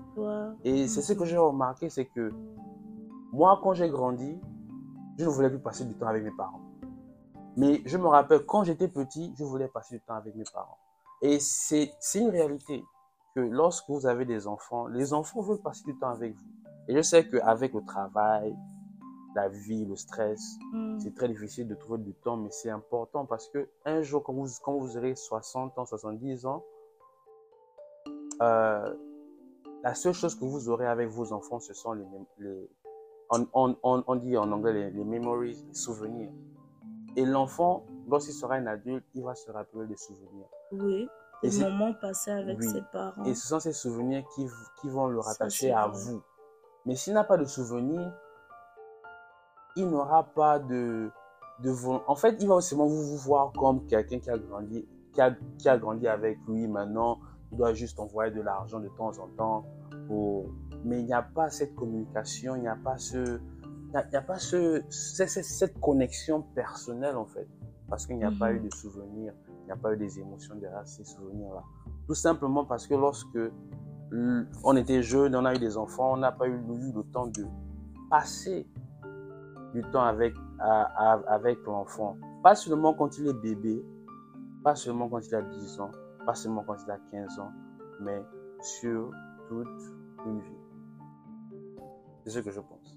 [0.63, 2.31] Et c'est ce que j'ai remarqué, c'est que
[3.33, 4.39] moi, quand j'ai grandi,
[5.17, 6.61] je ne voulais plus passer du temps avec mes parents.
[7.57, 10.77] Mais je me rappelle, quand j'étais petit, je voulais passer du temps avec mes parents.
[11.21, 12.83] Et c'est c'est une réalité
[13.35, 16.51] que lorsque vous avez des enfants, les enfants veulent passer du temps avec vous.
[16.87, 18.55] Et je sais qu'avec le travail,
[19.35, 20.99] la vie, le stress, Mhm.
[20.99, 24.33] c'est très difficile de trouver du temps, mais c'est important parce que un jour, quand
[24.33, 26.63] vous, quand vous aurez 60 ans, 70 ans,
[28.41, 28.93] euh,
[29.83, 32.05] la seule chose que vous aurez avec vos enfants, ce sont les,
[32.39, 32.69] les
[33.29, 36.31] on, on, on, on dit en anglais les, les memories, les souvenirs.
[37.15, 40.47] Et l'enfant, lorsqu'il sera un adulte, il va se rappeler des souvenirs.
[40.73, 41.07] Oui.
[41.43, 42.67] Et Les moments passés avec Oui.
[42.69, 43.23] ses parents.
[43.23, 44.45] Et ce sont ces souvenirs qui,
[44.79, 46.21] qui vont le rattacher à vous.
[46.85, 48.13] Mais s'il n'a pas de souvenirs,
[49.75, 51.09] il n'aura pas de,
[51.63, 51.71] de
[52.07, 55.35] En fait, il va seulement vous, vous voir comme quelqu'un qui a grandi, qui a,
[55.57, 56.67] qui a grandi avec lui.
[56.67, 57.19] Maintenant,
[57.51, 59.65] il doit juste envoyer de l'argent de temps en temps.
[60.07, 60.45] Pour...
[60.83, 63.39] Mais il n'y a pas cette communication, il n'y a pas ce,
[63.93, 67.47] il n'y a, pas ce, cette, cette- cette connexion personnelle en fait,
[67.89, 68.55] parce qu'il n'y a pas Mhm.
[68.57, 71.61] eu de souvenirs, il n'y a pas eu des émotions derrière ces souvenirs-là.
[72.07, 73.37] Tout simplement parce que lorsque
[74.63, 77.27] on était jeune, on a eu des enfants, on n'a pas eu, eu le temps
[77.27, 77.45] de
[78.09, 78.67] passer
[79.73, 80.33] du temps avec,
[81.65, 82.17] l'enfant.
[82.43, 83.83] Pas seulement quand il est bébé,
[84.63, 85.91] pas seulement quand il a 10 ans,
[86.25, 87.51] pas seulement quand il a 15 ans,
[87.99, 88.21] mais
[88.61, 89.11] sur
[89.47, 89.67] toute
[90.25, 90.61] une vie.
[92.23, 92.95] C'est ce que je pense.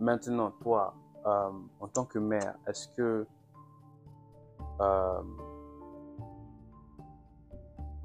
[0.00, 0.94] Maintenant, toi,
[1.26, 1.50] euh,
[1.80, 3.26] en tant que mère, est-ce que
[4.80, 5.22] euh,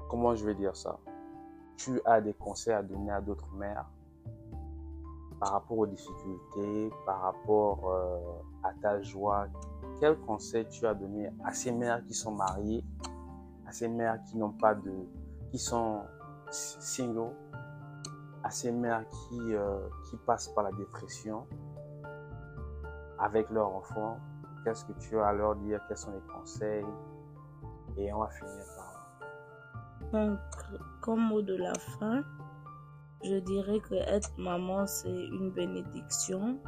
[0.08, 0.98] comment je vais dire ça?
[1.76, 3.86] Tu as des conseils à donner à d'autres mères?
[5.42, 8.16] Par rapport aux difficultés, par rapport euh,
[8.62, 9.48] à ta joie
[9.98, 12.84] Quels conseils tu as donné à ces mères qui sont mariées,
[13.66, 14.92] à ces mères qui n'ont pas de,
[15.50, 16.02] qui sont
[16.48, 17.32] single,
[18.44, 21.44] à ces mères qui, euh, qui passent par la dépression
[23.18, 24.18] avec leurs enfants
[24.62, 25.80] Qu'est-ce que tu as à leur dire?
[25.88, 26.86] Quels sont les conseils?
[27.96, 30.38] Et on va finir par Donc,
[31.00, 32.22] comme mot de la fin,
[33.24, 36.58] je dirais que être maman, c'est une bénédiction.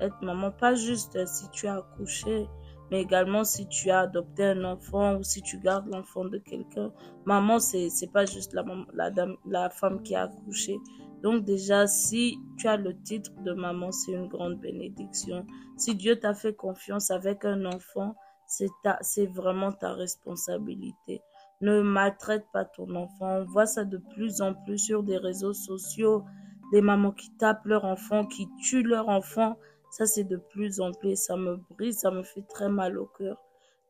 [0.00, 2.46] Être maman, pas juste si tu as accouché,
[2.90, 6.92] mais également si tu as adopté un enfant ou si tu gardes l'enfant de quelqu'un.
[7.24, 8.64] Maman, c'est c'est pas juste la,
[8.94, 10.78] la, dame, la femme qui a accouché.
[11.22, 15.46] Donc déjà, si tu as le titre de maman, c'est une grande bénédiction.
[15.76, 18.14] Si Dieu t'a fait confiance avec un enfant,
[18.46, 21.20] c'est vraiment ta responsabilité.
[21.60, 23.38] Ne maltraite pas ton enfant.
[23.38, 26.24] On voit ça de plus en plus sur des réseaux sociaux.
[26.72, 29.58] Des mamans qui tapent leur enfant, qui tuent leur enfant.
[29.90, 31.16] Ça, c'est de plus en plus.
[31.16, 33.38] Ça me brise, ça me fait très mal au cœur.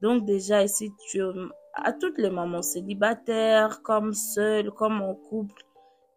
[0.01, 1.21] Donc déjà, ici, tu,
[1.75, 5.62] à toutes les mamans célibataires, comme seules, comme en couple,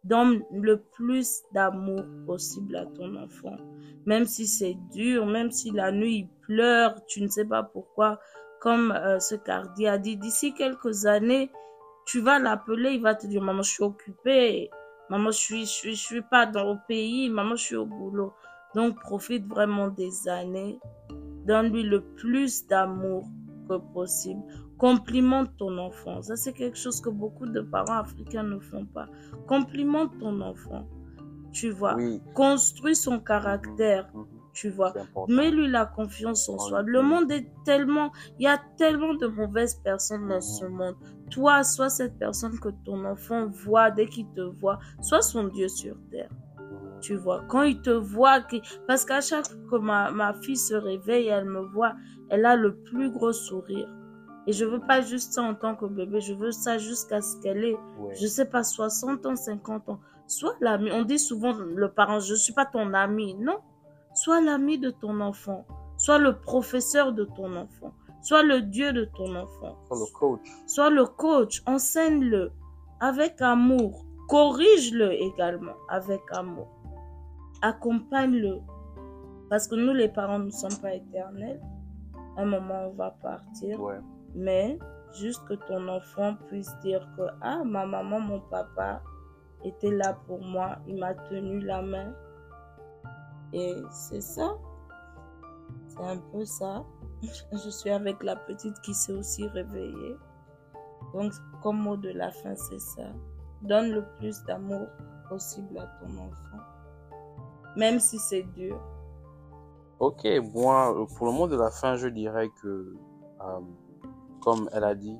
[0.04, 3.58] donne le plus d'amour possible à ton enfant.
[4.06, 8.20] Même si c'est dur, même si la nuit il pleure, tu ne sais pas pourquoi.
[8.62, 11.52] Comme euh, ce Cardi a dit, d'ici quelques années,
[12.06, 14.70] tu vas l'appeler, il va te dire, maman, je suis occupée.
[15.10, 17.30] Maman, je suis, je suis, je suis pas dans le pays.
[17.30, 18.34] Maman, je suis au boulot.
[18.76, 20.80] Donc, profite vraiment des années.
[21.46, 23.24] Donne-lui le plus d'amour
[23.68, 24.42] que possible.
[24.78, 26.22] Complimente ton enfant.
[26.22, 29.08] Ça, c'est quelque chose que beaucoup de parents africains ne font pas.
[29.48, 30.88] Complimente ton enfant.
[31.52, 31.96] Tu vois.
[31.96, 32.22] Oui.
[32.36, 34.12] Construis son caractère.
[34.54, 34.94] Tu vois.
[35.30, 36.82] Mets-lui la confiance en soi.
[36.82, 40.72] Le monde est tellement, il y a tellement de mauvaises personnes dans ce Mhm.
[40.74, 40.96] monde.
[41.30, 44.80] Toi, sois cette personne que ton enfant voit dès qu'il te voit.
[45.02, 46.30] Sois son Dieu sur terre.
[46.60, 47.00] Mhm.
[47.00, 48.40] Tu vois, quand il te voit,
[48.88, 51.94] parce qu'à chaque fois que ma, ma fille se réveille, elle me voit,
[52.30, 53.88] elle a le plus gros sourire.
[54.48, 57.38] Et je veux pas juste ça en tant que bébé, je veux ça jusqu'à ce
[57.42, 57.78] qu'elle ait,
[58.20, 60.00] je sais pas, 60 ans, 50 ans.
[60.28, 63.36] Sois l'ami, on dit souvent le parent, je suis pas ton ami.
[63.36, 63.58] Non,
[64.14, 65.66] sois l'ami de ton enfant,
[65.98, 69.78] sois le professeur de ton enfant, sois le Dieu de ton enfant.
[69.88, 70.40] Sois le coach.
[70.68, 72.52] Sois le coach, enseigne-le
[73.00, 76.68] avec amour, corrige-le également avec amour,
[77.62, 78.60] accompagne-le.
[79.50, 81.60] Parce que nous, les parents, ne sommes pas éternels.
[82.38, 83.78] un moment, on va partir.
[84.34, 84.80] Mais
[85.20, 89.02] juste que ton enfant puisse dire que, ah, ma maman, mon papa
[89.66, 92.14] était là pour moi, il m'a tenu la main.
[93.54, 94.56] Et c'est ça.
[95.88, 96.84] C'est un peu ça.
[97.52, 100.16] Je suis avec la petite qui s'est aussi réveillée.
[101.14, 103.04] Donc, comme mot de la fin, c'est ça.
[103.62, 104.88] Donne le plus d'amour
[105.30, 106.64] possible à ton enfant.
[107.76, 108.80] Même si c'est dur.
[110.00, 112.96] Ok, moi, pour le mot de la fin, je dirais que
[113.42, 113.60] euh,
[114.42, 115.18] comme elle a dit,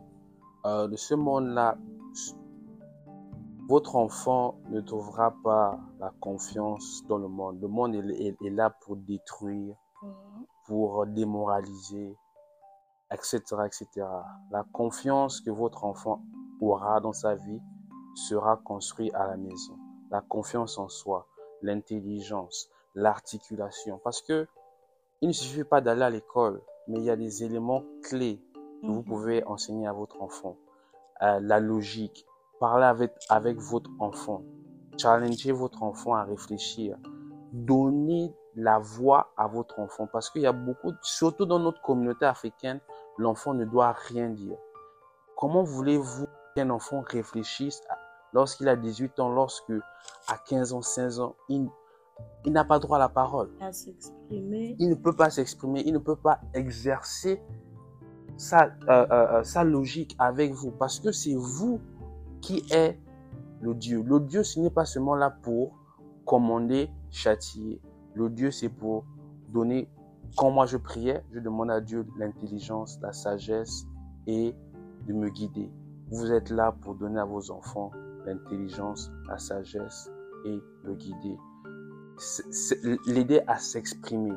[0.66, 1.78] euh, de ce monde-là,
[3.68, 7.62] votre enfant ne trouvera pas la confiance dans le monde.
[7.62, 10.46] Le monde est, là pour détruire, mhm.
[10.66, 12.18] pour démoraliser,
[13.12, 14.08] etc., etc.
[14.52, 16.22] La confiance que votre enfant
[16.60, 17.62] aura dans sa vie
[18.16, 19.78] sera construite à la maison.
[20.10, 21.28] La confiance en soi,
[21.62, 24.00] l'intelligence, l'articulation.
[24.04, 24.48] Parce que
[25.22, 28.42] il ne suffit pas d'aller à l'école, mais il y a des éléments clés
[28.84, 29.04] vous mhm.
[29.04, 30.58] pouvez enseigner à votre enfant.
[31.22, 32.26] Euh, la logique,
[32.62, 34.44] parler avec, avec votre enfant,
[34.96, 36.96] challenger votre enfant à réfléchir,
[37.52, 42.26] donner la voix à votre enfant parce qu'il y a beaucoup, surtout dans notre communauté
[42.26, 42.80] africaine,
[43.18, 44.58] l'enfant ne doit rien dire.
[45.36, 47.82] Comment voulez-vous qu'un enfant réfléchisse
[48.32, 49.74] lorsqu'il a 18 ans, lorsque
[50.28, 51.68] à 15 ans, 16 ans, il,
[52.46, 53.50] il n'a pas droit à la parole?
[53.60, 54.76] À s'exprimer.
[54.78, 57.42] Il ne peut pas s'exprimer, il ne peut pas exercer
[58.38, 61.82] sa, euh, euh, euh, sa logique avec vous parce que c'est vous
[62.42, 63.00] qui êtes
[63.62, 64.04] le Dieu.
[64.06, 65.78] Le Dieu, ce n'est pas seulement là pour
[66.26, 67.82] commander, châtier.
[68.16, 69.06] Le Dieu, c'est pour
[69.50, 69.90] donner.
[70.38, 73.86] Quand moi je priais, je demande à Dieu l'intelligence, la sagesse
[74.28, 74.56] et
[75.08, 75.70] de me guider.
[76.10, 77.92] Vous êtes là pour donner à vos enfants
[78.26, 80.10] l'intelligence, la sagesse
[80.46, 81.38] et le guider.
[83.08, 84.36] L'aider à s'exprimer.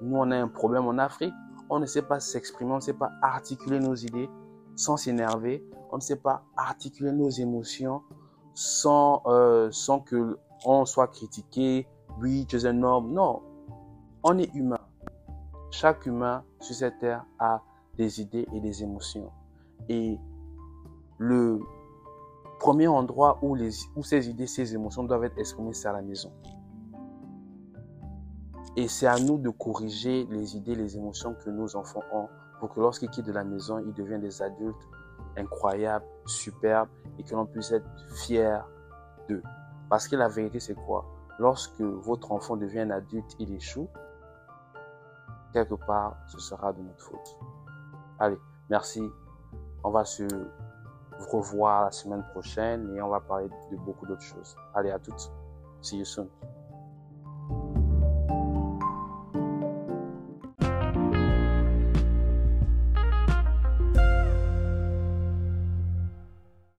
[0.00, 1.34] Nous, on a un problème en Afrique
[1.68, 4.28] on ne sait pas s'exprimer, on ne sait pas articuler nos idées
[4.74, 8.02] sans s'énerver, on ne sait pas articuler nos émotions
[8.54, 11.86] sans, euh, sans que on soit critiqué.
[12.20, 13.12] Oui, tu es un homme.
[13.12, 13.42] Non,
[14.22, 14.80] on est humain.
[15.70, 17.62] Chaque humain sur cette terre a
[17.96, 19.30] des idées et des émotions.
[19.88, 20.18] Et
[21.18, 21.60] le
[22.58, 26.02] premier endroit où, les, où ces idées, ces émotions doivent être exprimées, c'est à la
[26.02, 26.32] maison.
[28.76, 32.28] Et c'est à nous de corriger les idées, les émotions que nos enfants ont
[32.60, 34.88] pour que lorsqu'ils quittent la maison, ils deviennent des adultes
[35.36, 38.58] incroyables, superbes et que l'on puisse être fiers
[39.28, 39.42] d'eux.
[39.88, 41.04] Parce que la vérité, c'est quoi?
[41.38, 43.88] Lorsque votre enfant devient un adulte, il échoue,
[45.52, 47.38] quelque part, ce sera de notre faute.
[48.18, 48.38] Allez,
[48.70, 49.02] merci.
[49.84, 50.24] On va se
[51.30, 54.56] revoir la semaine prochaine et on va parler de beaucoup d'autres choses.
[54.74, 55.30] Allez, à toutes.
[55.82, 56.28] See you soon.